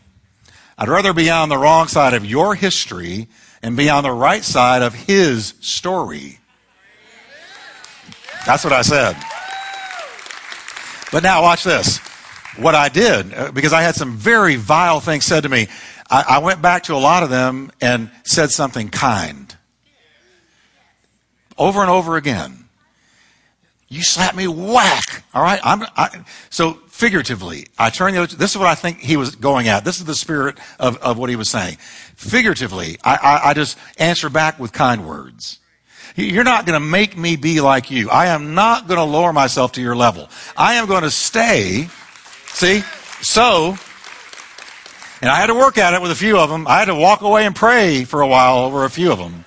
I'd 0.76 0.88
rather 0.88 1.12
be 1.12 1.30
on 1.30 1.48
the 1.48 1.56
wrong 1.56 1.88
side 1.88 2.14
of 2.14 2.24
your 2.24 2.54
history 2.54 3.28
and 3.62 3.76
be 3.76 3.88
on 3.88 4.02
the 4.02 4.12
right 4.12 4.44
side 4.44 4.82
of 4.82 4.94
his 4.94 5.54
story. 5.60 6.38
That's 8.46 8.64
what 8.64 8.72
I 8.72 8.82
said. 8.82 9.16
But 11.10 11.22
now 11.22 11.42
watch 11.42 11.64
this. 11.64 11.98
What 12.56 12.74
I 12.74 12.88
did, 12.88 13.32
uh, 13.32 13.52
because 13.52 13.72
I 13.72 13.82
had 13.82 13.94
some 13.94 14.16
very 14.16 14.56
vile 14.56 15.00
things 15.00 15.24
said 15.24 15.44
to 15.44 15.48
me, 15.48 15.68
I, 16.10 16.24
I 16.28 16.38
went 16.38 16.60
back 16.60 16.84
to 16.84 16.94
a 16.94 16.98
lot 16.98 17.22
of 17.22 17.30
them 17.30 17.70
and 17.80 18.10
said 18.24 18.50
something 18.50 18.88
kind. 18.88 19.47
Over 21.58 21.80
and 21.80 21.90
over 21.90 22.16
again. 22.16 22.64
You 23.88 24.02
slap 24.02 24.34
me, 24.34 24.46
whack. 24.46 25.24
All 25.34 25.42
right. 25.42 25.60
I'm, 25.64 25.82
I, 25.96 26.24
so 26.50 26.74
figuratively, 26.88 27.68
I 27.78 27.90
turn 27.90 28.14
the. 28.14 28.26
This 28.26 28.50
is 28.50 28.58
what 28.58 28.66
I 28.66 28.74
think 28.74 29.00
he 29.00 29.16
was 29.16 29.34
going 29.34 29.68
at. 29.68 29.84
This 29.84 29.98
is 29.98 30.04
the 30.04 30.14
spirit 30.14 30.58
of, 30.78 30.98
of 30.98 31.16
what 31.16 31.30
he 31.30 31.36
was 31.36 31.48
saying. 31.48 31.76
Figuratively, 32.14 32.98
I, 33.02 33.16
I, 33.16 33.50
I 33.50 33.54
just 33.54 33.78
answer 33.98 34.28
back 34.28 34.58
with 34.58 34.72
kind 34.72 35.06
words. 35.08 35.58
You're 36.16 36.44
not 36.44 36.66
going 36.66 36.78
to 36.78 36.84
make 36.84 37.16
me 37.16 37.36
be 37.36 37.60
like 37.60 37.90
you. 37.90 38.10
I 38.10 38.26
am 38.26 38.54
not 38.54 38.88
going 38.88 38.98
to 38.98 39.04
lower 39.04 39.32
myself 39.32 39.72
to 39.72 39.80
your 39.80 39.94
level. 39.94 40.28
I 40.56 40.74
am 40.74 40.86
going 40.86 41.04
to 41.04 41.10
stay. 41.10 41.88
See? 42.48 42.80
So, 43.22 43.78
and 45.22 45.30
I 45.30 45.36
had 45.36 45.46
to 45.46 45.54
work 45.54 45.78
at 45.78 45.94
it 45.94 46.02
with 46.02 46.10
a 46.10 46.16
few 46.16 46.38
of 46.38 46.50
them. 46.50 46.66
I 46.66 46.80
had 46.80 46.86
to 46.86 46.94
walk 46.94 47.20
away 47.20 47.46
and 47.46 47.54
pray 47.54 48.04
for 48.04 48.20
a 48.20 48.26
while 48.26 48.58
over 48.58 48.84
a 48.84 48.90
few 48.90 49.12
of 49.12 49.18
them. 49.18 49.44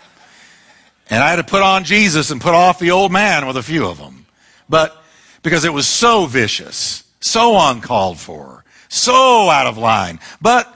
And 1.11 1.23
I 1.23 1.29
had 1.29 1.35
to 1.35 1.43
put 1.43 1.61
on 1.61 1.83
Jesus 1.83 2.31
and 2.31 2.41
put 2.41 2.55
off 2.55 2.79
the 2.79 2.89
old 2.89 3.11
man 3.11 3.45
with 3.45 3.57
a 3.57 3.63
few 3.63 3.85
of 3.85 3.99
them. 3.99 4.25
But 4.67 4.97
because 5.43 5.65
it 5.65 5.73
was 5.73 5.85
so 5.85 6.25
vicious, 6.25 7.03
so 7.19 7.55
uncalled 7.59 8.17
for, 8.17 8.65
so 8.89 9.49
out 9.49 9.67
of 9.67 9.77
line. 9.77 10.19
But 10.41 10.73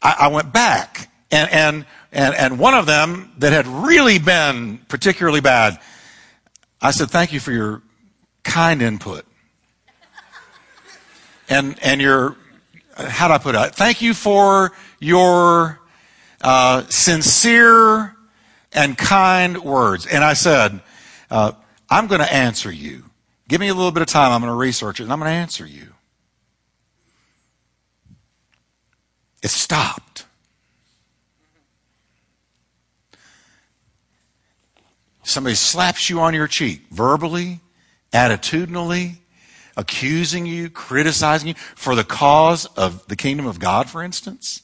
I, 0.00 0.16
I 0.20 0.28
went 0.28 0.54
back 0.54 1.10
and, 1.30 1.50
and 1.50 1.86
and, 2.12 2.34
and 2.34 2.58
one 2.58 2.74
of 2.74 2.84
them 2.84 3.32
that 3.38 3.52
had 3.52 3.66
really 3.66 4.18
been 4.18 4.78
particularly 4.88 5.40
bad, 5.40 5.80
I 6.80 6.90
said, 6.90 7.10
Thank 7.10 7.32
you 7.32 7.40
for 7.40 7.52
your 7.52 7.82
kind 8.44 8.82
input. 8.82 9.24
And, 11.48 11.78
and 11.82 12.00
your, 12.00 12.36
how 12.96 13.28
do 13.28 13.34
I 13.34 13.38
put 13.38 13.54
it? 13.54 13.74
Thank 13.74 14.02
you 14.02 14.14
for 14.14 14.72
your 15.00 15.80
uh, 16.42 16.84
sincere 16.88 18.14
and 18.72 18.96
kind 18.96 19.62
words. 19.62 20.06
And 20.06 20.24
I 20.24 20.32
said, 20.32 20.80
uh, 21.30 21.52
I'm 21.90 22.06
going 22.06 22.20
to 22.20 22.32
answer 22.32 22.70
you. 22.70 23.04
Give 23.48 23.60
me 23.60 23.68
a 23.68 23.74
little 23.74 23.92
bit 23.92 24.02
of 24.02 24.08
time. 24.08 24.32
I'm 24.32 24.40
going 24.40 24.52
to 24.52 24.56
research 24.56 25.00
it 25.00 25.04
and 25.04 25.12
I'm 25.12 25.18
going 25.18 25.30
to 25.30 25.36
answer 25.36 25.66
you. 25.66 25.88
It 29.42 29.50
stopped. 29.50 30.24
Somebody 35.24 35.54
slaps 35.54 36.10
you 36.10 36.20
on 36.20 36.34
your 36.34 36.48
cheek, 36.48 36.82
verbally, 36.90 37.60
attitudinally, 38.12 39.16
accusing 39.76 40.46
you, 40.46 40.68
criticizing 40.68 41.48
you 41.48 41.54
for 41.54 41.94
the 41.94 42.04
cause 42.04 42.66
of 42.66 43.06
the 43.08 43.16
kingdom 43.16 43.46
of 43.46 43.58
God, 43.58 43.88
for 43.88 44.02
instance. 44.02 44.62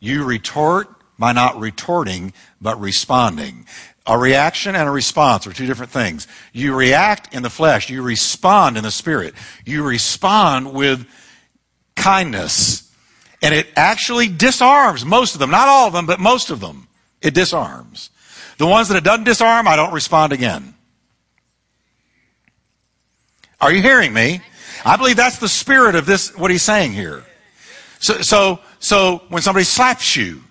You 0.00 0.24
retort 0.24 1.03
by 1.18 1.32
not 1.32 1.58
retorting, 1.58 2.32
but 2.60 2.80
responding. 2.80 3.66
A 4.06 4.18
reaction 4.18 4.76
and 4.76 4.86
a 4.86 4.92
response 4.92 5.46
are 5.46 5.52
two 5.52 5.66
different 5.66 5.92
things. 5.92 6.28
You 6.52 6.74
react 6.74 7.34
in 7.34 7.42
the 7.42 7.50
flesh, 7.50 7.88
you 7.88 8.02
respond 8.02 8.76
in 8.76 8.82
the 8.84 8.90
spirit. 8.90 9.34
You 9.64 9.82
respond 9.82 10.74
with 10.74 11.06
kindness. 11.96 12.90
And 13.40 13.54
it 13.54 13.66
actually 13.76 14.28
disarms 14.28 15.04
most 15.04 15.34
of 15.34 15.40
them. 15.40 15.50
Not 15.50 15.68
all 15.68 15.86
of 15.86 15.92
them, 15.92 16.06
but 16.06 16.20
most 16.20 16.50
of 16.50 16.60
them. 16.60 16.88
It 17.22 17.34
disarms. 17.34 18.10
The 18.58 18.66
ones 18.66 18.88
that 18.88 18.96
it 18.96 19.04
doesn't 19.04 19.24
disarm, 19.24 19.66
I 19.66 19.76
don't 19.76 19.92
respond 19.92 20.32
again. 20.32 20.74
Are 23.60 23.72
you 23.72 23.80
hearing 23.80 24.12
me? 24.12 24.40
I 24.84 24.96
believe 24.96 25.16
that's 25.16 25.38
the 25.38 25.48
spirit 25.48 25.94
of 25.94 26.04
this, 26.04 26.36
what 26.36 26.50
he's 26.50 26.62
saying 26.62 26.92
here. 26.92 27.24
So, 27.98 28.20
so, 28.20 28.60
so 28.80 29.22
when 29.28 29.40
somebody 29.40 29.64
slaps 29.64 30.14
you, 30.14 30.42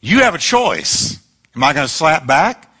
you 0.00 0.22
have 0.22 0.34
a 0.34 0.38
choice. 0.38 1.18
Am 1.54 1.62
I 1.62 1.72
going 1.72 1.86
to 1.86 1.92
slap 1.92 2.26
back? 2.26 2.72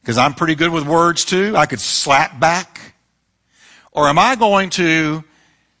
Because 0.00 0.18
I'm 0.18 0.34
pretty 0.34 0.54
good 0.54 0.70
with 0.70 0.86
words 0.86 1.24
too. 1.24 1.56
I 1.56 1.66
could 1.66 1.80
slap 1.80 2.38
back. 2.38 2.94
Or 3.92 4.08
am 4.08 4.18
I 4.18 4.36
going 4.36 4.70
to 4.70 5.24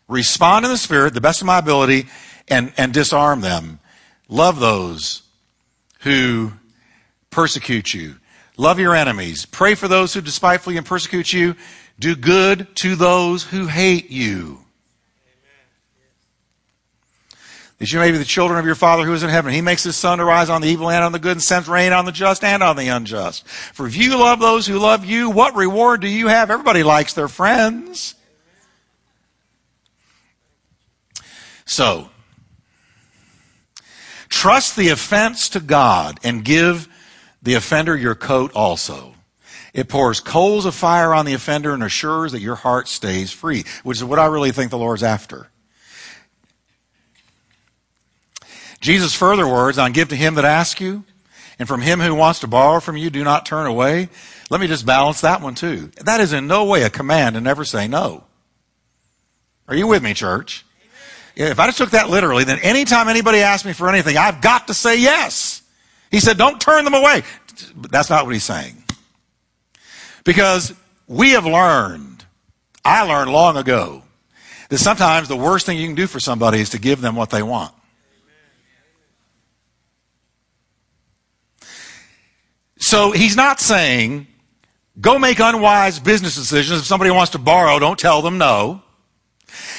respond 0.08 0.64
in 0.64 0.70
the 0.70 0.78
spirit, 0.78 1.14
the 1.14 1.20
best 1.20 1.40
of 1.40 1.46
my 1.46 1.58
ability, 1.58 2.06
and, 2.48 2.72
and 2.76 2.92
disarm 2.92 3.40
them? 3.40 3.78
Love 4.28 4.60
those 4.60 5.22
who 6.00 6.52
persecute 7.30 7.94
you. 7.94 8.16
Love 8.56 8.80
your 8.80 8.94
enemies. 8.94 9.46
Pray 9.46 9.74
for 9.74 9.86
those 9.86 10.14
who 10.14 10.20
despitefully 10.20 10.76
and 10.76 10.84
persecute 10.84 11.32
you. 11.32 11.54
Do 11.98 12.16
good 12.16 12.74
to 12.76 12.96
those 12.96 13.44
who 13.44 13.66
hate 13.66 14.10
you. 14.10 14.64
That 17.78 17.92
you 17.92 18.00
may 18.00 18.10
be 18.10 18.18
the 18.18 18.24
children 18.24 18.58
of 18.58 18.66
your 18.66 18.74
Father 18.74 19.04
who 19.04 19.12
is 19.12 19.22
in 19.22 19.30
heaven. 19.30 19.52
He 19.52 19.60
makes 19.60 19.84
his 19.84 19.94
sun 19.94 20.18
to 20.18 20.24
rise 20.24 20.50
on 20.50 20.62
the 20.62 20.68
evil 20.68 20.90
and 20.90 21.04
on 21.04 21.12
the 21.12 21.20
good 21.20 21.32
and 21.32 21.42
sends 21.42 21.68
rain 21.68 21.92
on 21.92 22.06
the 22.06 22.12
just 22.12 22.42
and 22.42 22.60
on 22.62 22.76
the 22.76 22.88
unjust. 22.88 23.46
For 23.46 23.86
if 23.86 23.96
you 23.96 24.18
love 24.18 24.40
those 24.40 24.66
who 24.66 24.78
love 24.78 25.04
you, 25.04 25.30
what 25.30 25.54
reward 25.54 26.00
do 26.00 26.08
you 26.08 26.26
have? 26.26 26.50
Everybody 26.50 26.82
likes 26.82 27.14
their 27.14 27.28
friends. 27.28 28.16
So, 31.66 32.10
trust 34.28 34.74
the 34.74 34.88
offense 34.88 35.48
to 35.50 35.60
God 35.60 36.18
and 36.24 36.44
give 36.44 36.88
the 37.42 37.54
offender 37.54 37.96
your 37.96 38.16
coat 38.16 38.50
also. 38.54 39.14
It 39.72 39.88
pours 39.88 40.18
coals 40.18 40.64
of 40.64 40.74
fire 40.74 41.14
on 41.14 41.26
the 41.26 41.34
offender 41.34 41.74
and 41.74 41.84
assures 41.84 42.32
that 42.32 42.40
your 42.40 42.56
heart 42.56 42.88
stays 42.88 43.30
free, 43.30 43.64
which 43.84 43.98
is 43.98 44.04
what 44.04 44.18
I 44.18 44.26
really 44.26 44.50
think 44.50 44.70
the 44.70 44.78
Lord's 44.78 45.04
after. 45.04 45.50
Jesus' 48.80 49.14
further 49.14 49.46
words 49.46 49.78
on 49.78 49.92
give 49.92 50.08
to 50.08 50.16
him 50.16 50.34
that 50.36 50.44
asks 50.44 50.80
you, 50.80 51.04
and 51.58 51.66
from 51.66 51.80
him 51.80 52.00
who 52.00 52.14
wants 52.14 52.40
to 52.40 52.46
borrow 52.46 52.80
from 52.80 52.96
you, 52.96 53.10
do 53.10 53.24
not 53.24 53.44
turn 53.44 53.66
away. 53.66 54.08
Let 54.50 54.60
me 54.60 54.68
just 54.68 54.86
balance 54.86 55.22
that 55.22 55.40
one 55.40 55.54
too. 55.54 55.90
That 56.04 56.20
is 56.20 56.32
in 56.32 56.46
no 56.46 56.64
way 56.64 56.82
a 56.82 56.90
command 56.90 57.34
to 57.34 57.40
never 57.40 57.64
say 57.64 57.88
no. 57.88 58.24
Are 59.66 59.74
you 59.74 59.86
with 59.86 60.02
me, 60.02 60.14
church? 60.14 60.64
If 61.34 61.58
I 61.58 61.66
just 61.66 61.78
took 61.78 61.90
that 61.90 62.10
literally, 62.10 62.44
then 62.44 62.58
anytime 62.60 63.08
anybody 63.08 63.40
asks 63.40 63.64
me 63.64 63.72
for 63.72 63.88
anything, 63.88 64.16
I've 64.16 64.40
got 64.40 64.68
to 64.68 64.74
say 64.74 64.98
yes. 64.98 65.62
He 66.10 66.20
said, 66.20 66.38
don't 66.38 66.60
turn 66.60 66.84
them 66.84 66.94
away. 66.94 67.22
But 67.76 67.90
that's 67.90 68.10
not 68.10 68.24
what 68.24 68.34
he's 68.34 68.44
saying. 68.44 68.82
Because 70.24 70.74
we 71.06 71.30
have 71.30 71.46
learned, 71.46 72.24
I 72.84 73.02
learned 73.02 73.30
long 73.30 73.56
ago, 73.56 74.02
that 74.68 74.78
sometimes 74.78 75.28
the 75.28 75.36
worst 75.36 75.66
thing 75.66 75.78
you 75.78 75.86
can 75.86 75.94
do 75.94 76.06
for 76.06 76.20
somebody 76.20 76.60
is 76.60 76.70
to 76.70 76.78
give 76.78 77.00
them 77.00 77.14
what 77.14 77.30
they 77.30 77.42
want. 77.42 77.72
So 82.88 83.10
he's 83.10 83.36
not 83.36 83.60
saying, 83.60 84.26
go 84.98 85.18
make 85.18 85.40
unwise 85.40 85.98
business 85.98 86.34
decisions. 86.36 86.80
If 86.80 86.86
somebody 86.86 87.10
wants 87.10 87.32
to 87.32 87.38
borrow, 87.38 87.78
don't 87.78 87.98
tell 87.98 88.22
them 88.22 88.38
no. 88.38 88.80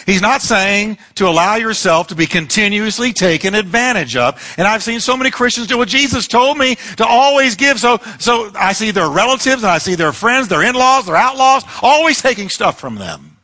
He's 0.06 0.22
not 0.22 0.44
saying 0.44 1.00
to 1.16 1.28
allow 1.28 1.56
yourself 1.56 2.10
to 2.10 2.16
be 2.16 2.28
continuously 2.28 3.12
taken 3.12 3.56
advantage 3.56 4.16
of. 4.16 4.54
And 4.58 4.68
I've 4.68 4.84
seen 4.84 5.00
so 5.00 5.18
many 5.18 5.32
Christians 5.32 5.66
do 5.66 5.76
what 5.76 5.88
Jesus 5.88 6.28
told 6.28 6.60
me 6.60 6.76
to 6.98 7.04
always 7.04 7.56
give. 7.56 7.80
So, 7.80 7.98
so 8.20 8.52
I 8.54 8.74
see 8.74 8.92
their 8.92 9.10
relatives 9.10 9.64
and 9.64 9.72
I 9.72 9.80
see 9.80 9.96
their 9.96 10.14
friends, 10.14 10.48
their 10.48 10.62
in-laws, 10.62 11.08
their 11.08 11.16
outlaws, 11.16 11.64
always 11.82 12.22
taking 12.22 12.48
stuff 12.48 12.80
from 12.80 12.94
them. 12.94 13.38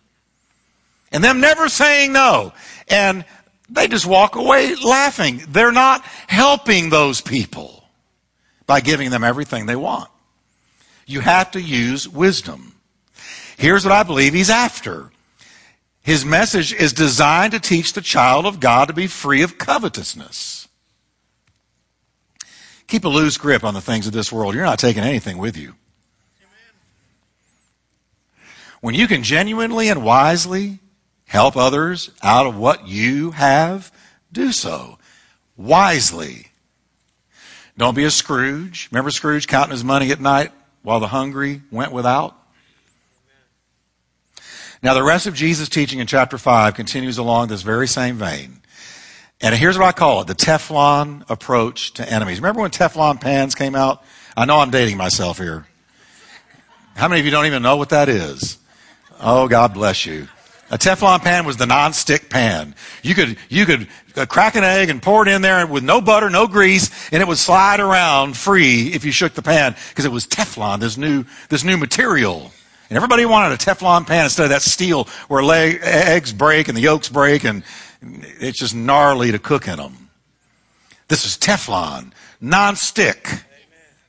And 1.12 1.24
them 1.24 1.40
never 1.40 1.70
saying 1.70 2.14
no. 2.14 2.54
And 2.88 3.26
they 3.68 3.88
just 3.88 4.06
walk 4.06 4.36
away 4.36 4.76
laughing. 4.76 5.42
They're 5.50 5.72
not 5.72 6.06
helping 6.28 6.92
those 6.92 7.20
people 7.20 7.75
by 8.68 8.82
giving 8.82 9.10
them 9.10 9.24
everything 9.24 9.66
they 9.66 9.76
want. 9.76 10.10
You 11.06 11.22
have 11.22 11.52
to 11.52 11.62
use 11.62 12.08
wisdom. 12.08 12.76
Here's 13.58 13.86
what 13.86 13.92
I 13.92 14.04
believe 14.04 14.34
he's 14.34 14.50
after. 14.50 15.12
His 16.02 16.26
message 16.26 16.74
is 16.74 16.94
designed 16.94 17.54
to 17.54 17.60
teach 17.60 17.94
the 17.94 18.02
child 18.02 18.46
of 18.46 18.60
God 18.60 18.88
to 18.88 18.94
be 18.94 19.08
free 19.08 19.42
of 19.42 19.58
covetousness. 19.58 20.68
Keep 22.88 23.06
a 23.06 23.10
loose 23.10 23.38
grip 23.38 23.64
on 23.64 23.74
the 23.74 23.82
things 23.82 24.06
of 24.06 24.14
this 24.14 24.32
world. 24.32 24.54
You're 24.54 24.66
not 24.66 24.80
taking 24.80 25.04
anything 25.04 25.38
with 25.38 25.58
you. 25.58 25.74
When 28.82 28.94
you 28.94 29.08
can 29.08 29.24
genuinely 29.24 29.90
and 29.90 30.04
wisely 30.04 30.80
help 31.26 31.58
others 31.58 32.12
out 32.22 32.46
of 32.46 32.56
what 32.56 32.88
you 32.88 33.32
have, 33.32 33.92
do 34.32 34.52
so 34.52 35.00
wisely. 35.58 36.52
Don't 37.78 37.96
be 37.96 38.06
a 38.06 38.12
Scrooge. 38.12 38.88
Remember 38.92 39.12
Scrooge 39.12 39.48
counting 39.48 39.72
his 39.72 39.84
money 39.84 40.12
at 40.12 40.22
night 40.22 40.52
while 40.82 41.00
the 41.00 41.08
hungry 41.08 41.62
went 41.72 41.92
without? 41.92 42.36
Now, 44.82 44.94
the 44.94 45.04
rest 45.04 45.26
of 45.26 45.34
Jesus' 45.34 45.68
teaching 45.68 46.00
in 46.00 46.08
chapter 46.08 46.38
5 46.38 46.74
continues 46.74 47.18
along 47.18 47.48
this 47.48 47.64
very 47.64 47.88
same 47.88 48.18
vein. 48.18 48.62
And 49.42 49.54
here's 49.56 49.78
what 49.78 49.88
I 49.88 49.92
call 49.92 50.22
it 50.22 50.28
the 50.28 50.36
Teflon 50.36 51.30
approach 51.30 51.94
to 51.94 52.10
enemies. 52.10 52.40
Remember 52.40 52.62
when 52.62 52.72
Teflon 52.72 53.20
pans 53.20 53.56
came 53.56 53.76
out? 53.76 54.04
I 54.38 54.46
know 54.46 54.60
I'm 54.60 54.72
dating 54.72 54.98
myself 54.98 55.38
here. 55.38 55.66
How 56.96 57.08
many 57.08 57.20
of 57.20 57.26
you 57.26 57.32
don't 57.32 57.46
even 57.46 57.62
know 57.62 57.76
what 57.78 57.90
that 57.90 58.08
is? 58.08 58.58
Oh, 59.20 59.48
God 59.48 59.74
bless 59.74 60.06
you. 60.06 60.28
A 60.72 60.80
Teflon 60.80 61.22
pan 61.22 61.46
was 61.46 61.58
the 61.58 61.68
non-stick 61.68 62.30
pan. 62.30 62.74
You 63.04 63.14
could, 63.14 63.38
you 63.50 63.66
could 63.66 63.88
crack 64.30 64.56
an 64.56 64.64
egg 64.64 64.90
and 64.90 65.00
pour 65.02 65.28
it 65.28 65.32
in 65.32 65.44
there 65.44 65.68
with 65.68 65.84
no 65.84 66.02
butter, 66.02 66.30
no 66.30 66.48
grease, 66.48 66.90
and 67.12 67.22
it 67.22 67.28
would 67.28 67.38
slide 67.38 67.80
around 67.80 68.36
free 68.36 68.88
if 68.88 69.06
you 69.06 69.12
shook 69.12 69.34
the 69.34 69.44
pan 69.44 69.76
because 69.90 70.06
it 70.06 70.12
was 70.12 70.26
Teflon, 70.26 70.80
this 70.80 70.98
new, 70.98 71.24
this 71.50 71.64
new 71.64 71.78
material. 71.78 72.52
And 72.90 72.98
everybody 72.98 73.26
wanted 73.26 73.54
a 73.54 73.58
Teflon 73.58 74.08
pan 74.08 74.24
instead 74.24 74.46
of 74.46 74.50
that 74.50 74.64
steel 74.64 75.06
where 75.28 75.44
leg, 75.44 75.80
eggs 75.84 76.34
break 76.34 76.68
and 76.68 76.76
the 76.76 76.82
yolks 76.82 77.10
break 77.10 77.44
and 77.44 77.64
it's 78.02 78.58
just 78.58 78.74
gnarly 78.74 79.32
to 79.32 79.40
cook 79.40 79.68
in 79.68 79.78
them. 79.78 80.10
This 81.08 81.26
is 81.26 81.38
Teflon, 81.38 82.12
non-stick, 82.42 83.44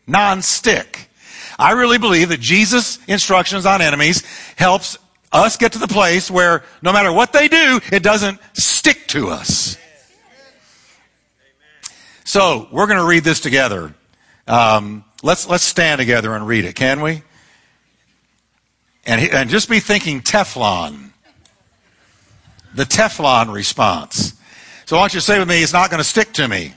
non-stick. 0.07 1.11
I 1.59 1.72
really 1.72 1.98
believe 1.98 2.30
that 2.30 2.40
Jesus' 2.40 2.98
instructions 3.07 3.66
on 3.66 3.82
enemies 3.82 4.22
helps 4.57 4.96
us 5.32 5.56
get 5.56 5.72
to 5.72 5.78
the 5.78 5.88
place 5.88 6.30
where 6.30 6.62
no 6.82 6.92
matter 6.92 7.12
what 7.12 7.32
they 7.32 7.48
do, 7.48 7.80
it 7.92 8.02
doesn't 8.02 8.40
stick 8.54 9.06
to 9.08 9.28
us. 9.28 9.76
So 12.24 12.68
we're 12.72 12.86
going 12.86 12.98
to 12.98 13.04
read 13.06 13.24
this 13.24 13.40
together. 13.40 13.94
Um, 14.48 15.04
let's 15.22 15.48
let's 15.48 15.64
stand 15.64 15.98
together 15.98 16.34
and 16.34 16.46
read 16.46 16.64
it, 16.64 16.74
can 16.74 17.00
we? 17.00 17.22
And 19.04 19.20
and 19.32 19.50
just 19.50 19.68
be 19.68 19.80
thinking 19.80 20.20
Teflon, 20.20 21.10
the 22.74 22.84
Teflon 22.84 23.52
response. 23.52 24.34
So 24.86 24.96
I 24.96 25.00
want 25.00 25.14
you 25.14 25.20
to 25.20 25.26
say 25.26 25.38
with 25.38 25.48
me, 25.48 25.62
it's 25.62 25.72
not 25.72 25.90
going 25.90 25.98
to 25.98 26.08
stick 26.08 26.32
to 26.34 26.46
me. 26.46 26.74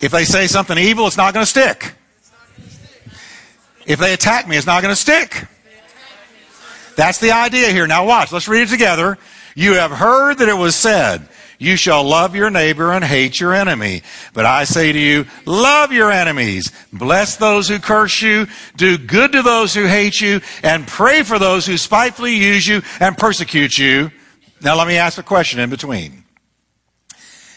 If 0.00 0.12
they 0.12 0.24
say 0.24 0.46
something 0.46 0.78
evil, 0.78 1.06
it's 1.06 1.16
not 1.16 1.34
going 1.34 1.44
to 1.44 1.50
stick. 1.50 1.94
If 3.86 3.98
they 3.98 4.12
attack 4.12 4.46
me, 4.46 4.56
it's 4.56 4.66
not 4.66 4.82
going 4.82 4.92
to 4.92 5.00
stick. 5.00 5.46
That's 6.98 7.20
the 7.20 7.30
idea 7.30 7.68
here. 7.68 7.86
Now 7.86 8.04
watch. 8.04 8.32
Let's 8.32 8.48
read 8.48 8.62
it 8.62 8.70
together. 8.70 9.18
You 9.54 9.74
have 9.74 9.92
heard 9.92 10.38
that 10.38 10.48
it 10.48 10.56
was 10.56 10.74
said, 10.74 11.28
you 11.56 11.76
shall 11.76 12.02
love 12.02 12.34
your 12.34 12.50
neighbor 12.50 12.92
and 12.92 13.04
hate 13.04 13.38
your 13.38 13.54
enemy. 13.54 14.02
But 14.34 14.46
I 14.46 14.64
say 14.64 14.90
to 14.90 14.98
you, 14.98 15.24
love 15.46 15.92
your 15.92 16.10
enemies. 16.10 16.72
Bless 16.92 17.36
those 17.36 17.68
who 17.68 17.78
curse 17.78 18.20
you. 18.20 18.48
Do 18.74 18.98
good 18.98 19.30
to 19.30 19.42
those 19.42 19.74
who 19.74 19.86
hate 19.86 20.20
you. 20.20 20.40
And 20.64 20.88
pray 20.88 21.22
for 21.22 21.38
those 21.38 21.66
who 21.66 21.76
spitefully 21.76 22.34
use 22.34 22.66
you 22.66 22.82
and 22.98 23.16
persecute 23.16 23.78
you. 23.78 24.10
Now 24.60 24.76
let 24.76 24.88
me 24.88 24.96
ask 24.96 25.18
a 25.18 25.22
question 25.22 25.60
in 25.60 25.70
between. 25.70 26.24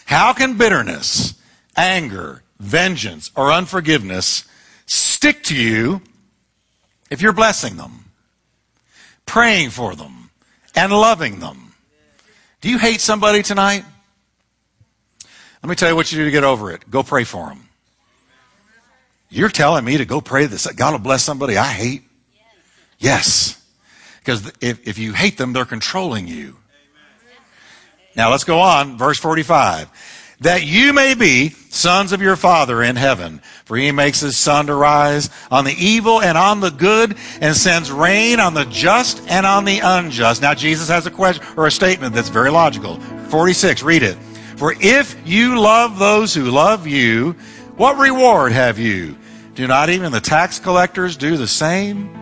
How 0.04 0.32
can 0.34 0.56
bitterness, 0.56 1.34
anger, 1.76 2.44
vengeance, 2.60 3.32
or 3.34 3.50
unforgiveness 3.50 4.44
stick 4.86 5.42
to 5.44 5.56
you 5.56 6.00
if 7.10 7.20
you're 7.20 7.32
blessing 7.32 7.76
them? 7.76 8.01
Praying 9.26 9.70
for 9.70 9.94
them, 9.94 10.30
and 10.74 10.92
loving 10.92 11.40
them. 11.40 11.74
Do 12.60 12.68
you 12.68 12.78
hate 12.78 13.00
somebody 13.00 13.42
tonight? 13.42 13.84
Let 15.62 15.68
me 15.68 15.74
tell 15.76 15.88
you 15.88 15.96
what 15.96 16.10
you 16.10 16.18
do 16.18 16.24
to 16.24 16.30
get 16.30 16.44
over 16.44 16.72
it. 16.72 16.90
Go 16.90 17.02
pray 17.02 17.24
for 17.24 17.48
them. 17.48 17.68
You're 19.30 19.48
telling 19.48 19.84
me 19.84 19.96
to 19.96 20.04
go 20.04 20.20
pray 20.20 20.46
this. 20.46 20.66
God 20.66 20.92
will 20.92 20.98
bless 20.98 21.22
somebody 21.22 21.56
I 21.56 21.72
hate? 21.72 22.02
Yes. 22.98 23.60
Because 24.18 24.52
if, 24.60 24.86
if 24.86 24.98
you 24.98 25.12
hate 25.12 25.38
them, 25.38 25.52
they're 25.52 25.64
controlling 25.64 26.28
you. 26.28 26.56
Now 28.14 28.30
let's 28.30 28.44
go 28.44 28.60
on. 28.60 28.98
Verse 28.98 29.18
45 29.18 29.88
that 30.42 30.64
you 30.64 30.92
may 30.92 31.14
be 31.14 31.50
sons 31.70 32.12
of 32.12 32.20
your 32.20 32.36
Father 32.36 32.82
in 32.82 32.96
heaven. 32.96 33.40
For 33.64 33.76
he 33.76 33.92
makes 33.92 34.20
his 34.20 34.36
sun 34.36 34.66
to 34.66 34.74
rise 34.74 35.30
on 35.50 35.64
the 35.64 35.74
evil 35.78 36.20
and 36.20 36.36
on 36.36 36.60
the 36.60 36.70
good, 36.70 37.16
and 37.40 37.56
sends 37.56 37.90
rain 37.90 38.40
on 38.40 38.54
the 38.54 38.64
just 38.66 39.22
and 39.28 39.46
on 39.46 39.64
the 39.64 39.80
unjust. 39.82 40.42
Now, 40.42 40.54
Jesus 40.54 40.88
has 40.88 41.06
a 41.06 41.10
question 41.10 41.44
or 41.56 41.66
a 41.66 41.70
statement 41.70 42.14
that's 42.14 42.28
very 42.28 42.50
logical. 42.50 43.00
46, 43.28 43.82
read 43.82 44.02
it. 44.02 44.16
For 44.56 44.74
if 44.80 45.16
you 45.26 45.58
love 45.60 45.98
those 45.98 46.34
who 46.34 46.50
love 46.50 46.86
you, 46.86 47.32
what 47.76 47.98
reward 47.98 48.52
have 48.52 48.78
you? 48.78 49.16
Do 49.54 49.66
not 49.66 49.90
even 49.90 50.12
the 50.12 50.20
tax 50.20 50.58
collectors 50.58 51.16
do 51.16 51.36
the 51.36 51.48
same? 51.48 52.14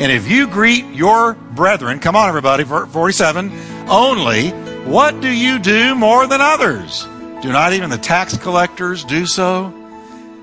And 0.00 0.10
if 0.10 0.28
you 0.28 0.46
greet 0.48 0.86
your 0.86 1.34
brethren, 1.34 2.00
come 2.00 2.16
on, 2.16 2.28
everybody, 2.28 2.64
47, 2.64 3.52
only, 3.88 4.50
what 4.84 5.20
do 5.20 5.30
you 5.30 5.58
do 5.58 5.94
more 5.94 6.26
than 6.26 6.40
others? 6.40 7.06
Do 7.44 7.52
not 7.52 7.74
even 7.74 7.90
the 7.90 7.98
tax 7.98 8.38
collectors 8.38 9.04
do 9.04 9.26
so? 9.26 9.70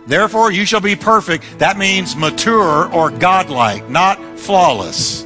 Therefore, 0.06 0.52
you 0.52 0.66
shall 0.66 0.82
be 0.82 0.96
perfect. 0.96 1.58
That 1.58 1.76
means 1.76 2.16
mature 2.16 2.94
or 2.94 3.10
godlike, 3.10 3.90
not 3.90 4.20
flawless. 4.38 5.26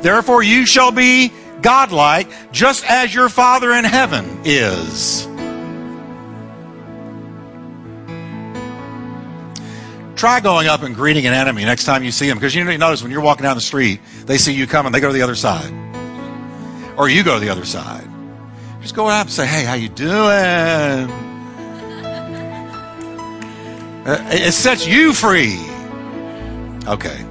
Therefore, 0.00 0.42
you 0.42 0.64
shall 0.64 0.92
be 0.92 1.30
godlike, 1.60 2.26
just 2.52 2.86
as 2.86 3.14
your 3.14 3.28
Father 3.28 3.70
in 3.72 3.84
heaven 3.84 4.40
is. 4.46 5.26
Try 10.16 10.40
going 10.40 10.68
up 10.68 10.82
and 10.82 10.94
greeting 10.94 11.26
an 11.26 11.34
enemy 11.34 11.66
next 11.66 11.84
time 11.84 12.02
you 12.02 12.12
see 12.12 12.28
them, 12.28 12.38
because 12.38 12.54
you 12.54 12.64
notice 12.78 13.02
when 13.02 13.12
you're 13.12 13.20
walking 13.20 13.42
down 13.42 13.56
the 13.58 13.60
street, 13.60 14.00
they 14.24 14.38
see 14.38 14.54
you 14.54 14.66
coming, 14.66 14.90
they 14.90 15.00
go 15.00 15.08
to 15.08 15.12
the 15.12 15.20
other 15.20 15.34
side, 15.34 15.70
or 16.96 17.10
you 17.10 17.22
go 17.22 17.34
to 17.34 17.40
the 17.40 17.50
other 17.50 17.66
side. 17.66 18.09
Just 18.80 18.94
go 18.94 19.08
up 19.08 19.26
and 19.26 19.30
say, 19.30 19.46
hey, 19.46 19.64
how 19.64 19.74
you 19.74 19.88
doing? 19.88 21.10
Uh, 24.06 24.28
it 24.32 24.52
sets 24.52 24.86
you 24.86 25.12
free. 25.12 25.58
Okay. 26.86 27.24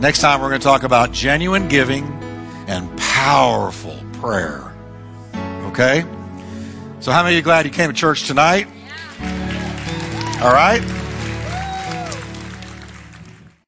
Next 0.00 0.20
time 0.20 0.40
we're 0.40 0.48
going 0.48 0.60
to 0.60 0.64
talk 0.64 0.84
about 0.84 1.10
genuine 1.12 1.66
giving 1.68 2.04
and 2.68 2.96
powerful 2.98 3.98
prayer. 4.14 4.72
Okay? 5.66 6.04
So 7.00 7.10
how 7.10 7.24
many 7.24 7.34
of 7.34 7.38
you 7.38 7.42
glad 7.42 7.66
you 7.66 7.72
came 7.72 7.90
to 7.90 7.96
church 7.96 8.26
tonight? 8.26 8.68
All 10.40 10.52
right? 10.52 10.80